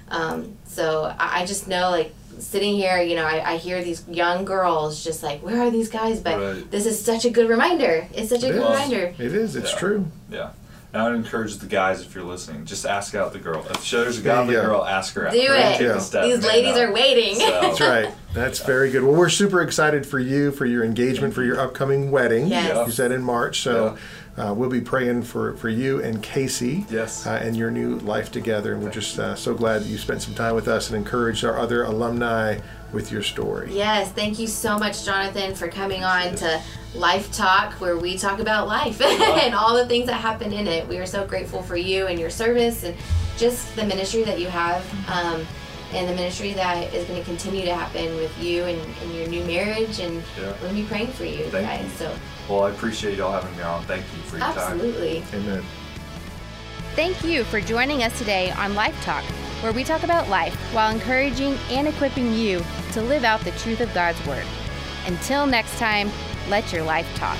Um, 0.09 0.57
so 0.65 1.15
I, 1.17 1.41
I 1.41 1.45
just 1.45 1.67
know 1.67 1.89
like 1.91 2.13
sitting 2.39 2.75
here, 2.75 3.01
you 3.01 3.15
know, 3.15 3.25
I, 3.25 3.53
I 3.53 3.57
hear 3.57 3.83
these 3.83 4.07
young 4.07 4.45
girls 4.45 5.03
just 5.03 5.23
like, 5.23 5.41
where 5.41 5.61
are 5.61 5.71
these 5.71 5.89
guys? 5.89 6.19
But 6.19 6.39
right. 6.39 6.71
this 6.71 6.85
is 6.85 7.03
such 7.03 7.25
a 7.25 7.29
good 7.29 7.49
reminder. 7.49 8.07
It's 8.13 8.29
such 8.29 8.43
a 8.43 8.49
it 8.49 8.53
good 8.53 8.63
is. 8.63 8.69
reminder. 8.69 9.15
It 9.17 9.33
is. 9.33 9.55
It's 9.55 9.71
yeah. 9.73 9.79
true. 9.79 10.07
Yeah. 10.29 10.51
And 10.93 11.01
I 11.01 11.09
would 11.09 11.17
encourage 11.17 11.57
the 11.57 11.67
guys, 11.67 12.01
if 12.01 12.15
you're 12.15 12.23
listening, 12.23 12.65
just 12.65 12.85
ask 12.85 13.13
out 13.13 13.33
the 13.33 13.39
girl. 13.39 13.65
If 13.69 13.91
there's 13.91 14.19
a 14.19 14.21
guy 14.21 14.41
with 14.41 14.57
a 14.57 14.61
girl, 14.61 14.85
ask 14.85 15.13
her 15.15 15.27
out. 15.27 15.33
Do 15.33 15.39
it. 15.39 15.81
Yeah. 15.81 15.93
These 16.23 16.45
ladies 16.45 16.77
are 16.77 16.93
waiting. 16.93 17.35
So. 17.35 17.51
That's 17.61 17.81
right. 17.81 18.13
That's 18.33 18.59
very 18.59 18.89
good. 18.89 19.03
Well, 19.03 19.13
we're 19.13 19.29
super 19.29 19.61
excited 19.61 20.05
for 20.05 20.17
you, 20.17 20.51
for 20.51 20.65
your 20.65 20.85
engagement, 20.85 21.33
for 21.33 21.43
your 21.43 21.59
upcoming 21.59 22.09
wedding. 22.09 22.47
Yes. 22.47 22.87
You 22.87 22.93
said 22.93 23.11
in 23.11 23.21
March. 23.21 23.61
So 23.61 23.97
uh, 24.37 24.53
we'll 24.53 24.69
be 24.69 24.81
praying 24.81 25.23
for, 25.23 25.55
for 25.57 25.69
you 25.69 26.01
and 26.03 26.21
Casey 26.21 26.85
yes. 26.89 27.25
Uh, 27.25 27.39
and 27.41 27.57
your 27.57 27.71
new 27.71 27.95
life 27.99 28.31
together. 28.31 28.73
And 28.73 28.83
we're 28.83 28.91
just 28.91 29.17
uh, 29.17 29.35
so 29.35 29.53
glad 29.53 29.81
that 29.81 29.87
you 29.87 29.97
spent 29.97 30.21
some 30.21 30.35
time 30.35 30.53
with 30.53 30.67
us 30.67 30.89
and 30.89 30.97
encouraged 30.97 31.43
our 31.43 31.57
other 31.57 31.83
alumni 31.83 32.59
with 32.93 33.11
your 33.11 33.23
story. 33.23 33.73
Yes, 33.73 34.11
thank 34.11 34.39
you 34.39 34.47
so 34.47 34.77
much, 34.77 35.03
Jonathan, 35.03 35.55
for 35.55 35.67
coming 35.67 36.03
on 36.03 36.35
to 36.35 36.61
Life 36.93 37.31
Talk, 37.31 37.73
where 37.81 37.97
we 37.97 38.17
talk 38.17 38.39
about 38.39 38.67
life 38.67 39.01
and 39.01 39.55
all 39.55 39.75
the 39.75 39.85
things 39.87 40.05
that 40.05 40.21
happen 40.21 40.53
in 40.53 40.67
it. 40.67 40.87
We 40.87 40.97
are 40.97 41.05
so 41.05 41.25
grateful 41.25 41.61
for 41.63 41.75
you 41.75 42.07
and 42.07 42.19
your 42.19 42.29
service 42.29 42.83
and 42.83 42.95
just 43.37 43.75
the 43.75 43.85
ministry 43.85 44.23
that 44.23 44.39
you 44.39 44.47
have. 44.47 44.85
Um, 45.09 45.45
and 45.97 46.07
the 46.07 46.13
ministry 46.13 46.53
that 46.53 46.93
is 46.93 47.05
going 47.07 47.19
to 47.19 47.25
continue 47.25 47.65
to 47.65 47.75
happen 47.75 48.15
with 48.15 48.37
you 48.41 48.63
and, 48.63 48.81
and 49.01 49.13
your 49.13 49.27
new 49.27 49.43
marriage. 49.45 49.99
And 49.99 50.23
yeah. 50.37 50.51
we're 50.51 50.59
going 50.59 50.75
to 50.75 50.81
be 50.81 50.87
praying 50.87 51.07
for 51.07 51.25
you 51.25 51.45
Thank 51.45 51.67
guys. 51.67 51.83
You. 51.83 51.89
So, 51.89 52.15
well, 52.49 52.63
I 52.63 52.69
appreciate 52.69 53.17
y'all 53.17 53.31
having 53.31 53.55
me 53.57 53.63
on. 53.63 53.83
Thank 53.83 54.03
you 54.15 54.21
for 54.23 54.37
your 54.37 54.45
Absolutely. 54.45 55.21
time. 55.21 55.23
Absolutely. 55.23 55.51
Amen. 55.51 55.63
Thank 56.95 57.23
you 57.23 57.43
for 57.43 57.61
joining 57.61 58.03
us 58.03 58.17
today 58.17 58.51
on 58.51 58.73
Life 58.73 58.99
Talk 59.03 59.23
where 59.61 59.73
we 59.73 59.83
talk 59.83 60.03
about 60.03 60.29
life 60.29 60.55
while 60.73 60.93
encouraging 60.93 61.55
and 61.71 61.87
equipping 61.87 62.33
you 62.33 62.63
to 62.91 63.01
live 63.01 63.23
out 63.23 63.41
the 63.41 63.51
truth 63.51 63.81
of 63.81 63.93
God's 63.93 64.23
Word. 64.27 64.45
Until 65.07 65.47
next 65.47 65.77
time, 65.79 66.11
let 66.47 66.71
your 66.71 66.83
life 66.83 67.07
talk. 67.15 67.37